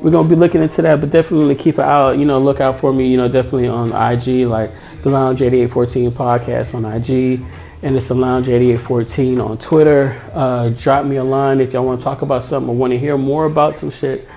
we're 0.00 0.10
gonna 0.10 0.28
be 0.28 0.36
looking 0.36 0.62
into 0.62 0.82
that, 0.82 1.00
but 1.00 1.10
definitely 1.10 1.54
keep 1.54 1.78
an 1.78 1.84
eye, 1.84 2.12
you 2.12 2.24
know, 2.24 2.38
look 2.38 2.60
out 2.60 2.78
for 2.78 2.92
me, 2.92 3.08
you 3.08 3.16
know, 3.16 3.28
definitely 3.28 3.68
on 3.68 3.88
IG, 3.88 4.46
like 4.46 4.70
the 5.02 5.10
Lounge 5.10 5.40
8814 5.40 6.10
podcast 6.10 6.74
on 6.74 6.84
IG, 6.84 7.40
and 7.82 7.96
it's 7.96 8.08
the 8.08 8.14
Lounge 8.14 8.48
8814 8.48 9.40
on 9.40 9.58
Twitter. 9.58 10.20
Uh, 10.32 10.68
drop 10.70 11.06
me 11.06 11.16
a 11.16 11.24
line 11.24 11.60
if 11.60 11.72
y'all 11.72 11.86
want 11.86 12.00
to 12.00 12.04
talk 12.04 12.22
about 12.22 12.44
something 12.44 12.68
or 12.68 12.74
want 12.74 12.92
to 12.92 12.98
hear 12.98 13.16
more 13.16 13.46
about 13.46 13.76
some 13.76 13.90
shit. 13.90 14.28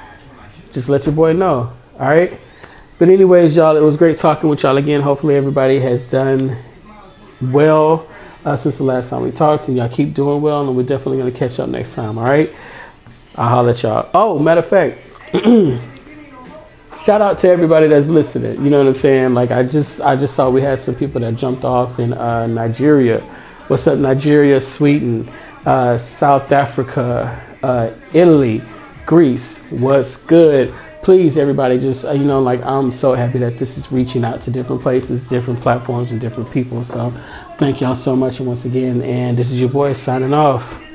Just 0.73 0.89
let 0.89 1.05
your 1.05 1.15
boy 1.15 1.33
know. 1.33 1.73
All 1.99 2.07
right. 2.07 2.31
But 2.99 3.09
anyways, 3.09 3.55
y'all, 3.55 3.75
it 3.75 3.81
was 3.81 3.97
great 3.97 4.17
talking 4.17 4.49
with 4.49 4.63
y'all 4.63 4.77
again. 4.77 5.01
Hopefully 5.01 5.35
everybody 5.35 5.79
has 5.79 6.03
done 6.03 6.57
well 7.41 8.07
uh, 8.45 8.55
since 8.55 8.77
the 8.77 8.83
last 8.83 9.09
time 9.09 9.23
we 9.23 9.31
talked, 9.31 9.67
and 9.67 9.75
y'all 9.75 9.89
keep 9.89 10.13
doing 10.13 10.41
well, 10.41 10.65
and 10.65 10.75
we're 10.75 10.83
definitely 10.83 11.17
gonna 11.17 11.31
catch 11.31 11.59
up 11.59 11.69
next 11.69 11.93
time. 11.95 12.17
All 12.17 12.23
right. 12.23 12.53
I'll 13.37 13.49
holler 13.49 13.69
at 13.69 13.83
y'all. 13.83 14.09
Oh, 14.15 14.39
matter 14.39 14.59
of 14.59 14.67
fact. 14.67 14.99
shout 16.97 17.21
out 17.21 17.37
to 17.39 17.47
everybody 17.47 17.87
that's 17.87 18.07
listening. 18.07 18.63
You 18.63 18.71
know 18.71 18.79
what 18.79 18.87
I'm 18.87 18.95
saying? 18.95 19.33
Like 19.35 19.51
I 19.51 19.63
just 19.63 20.01
I 20.01 20.15
just 20.15 20.35
saw 20.35 20.49
we 20.49 20.61
had 20.61 20.79
some 20.79 20.95
people 20.95 21.21
that 21.21 21.35
jumped 21.35 21.63
off 21.63 21.99
in 21.99 22.13
uh, 22.13 22.47
Nigeria. 22.47 23.19
What's 23.67 23.85
up, 23.85 23.99
Nigeria, 23.99 24.59
Sweden, 24.59 25.29
uh, 25.65 25.97
South 25.97 26.51
Africa, 26.51 27.39
uh, 27.61 27.91
Italy, 28.13 28.61
Greece. 29.05 29.59
What's 29.69 30.17
good? 30.17 30.73
Please, 31.03 31.37
everybody, 31.37 31.77
just 31.79 32.05
uh, 32.05 32.11
you 32.11 32.25
know, 32.25 32.41
like 32.41 32.65
I'm 32.65 32.91
so 32.91 33.13
happy 33.13 33.37
that 33.39 33.59
this 33.59 33.77
is 33.77 33.91
reaching 33.91 34.25
out 34.25 34.41
to 34.41 34.51
different 34.51 34.81
places, 34.81 35.23
different 35.27 35.61
platforms, 35.61 36.11
and 36.11 36.19
different 36.19 36.51
people. 36.51 36.83
So, 36.83 37.11
thank 37.57 37.81
y'all 37.81 37.95
so 37.95 38.15
much 38.15 38.39
once 38.39 38.65
again. 38.65 39.01
And 39.03 39.37
this 39.37 39.51
is 39.51 39.59
your 39.59 39.69
boy 39.69 39.93
signing 39.93 40.33
off. 40.33 40.86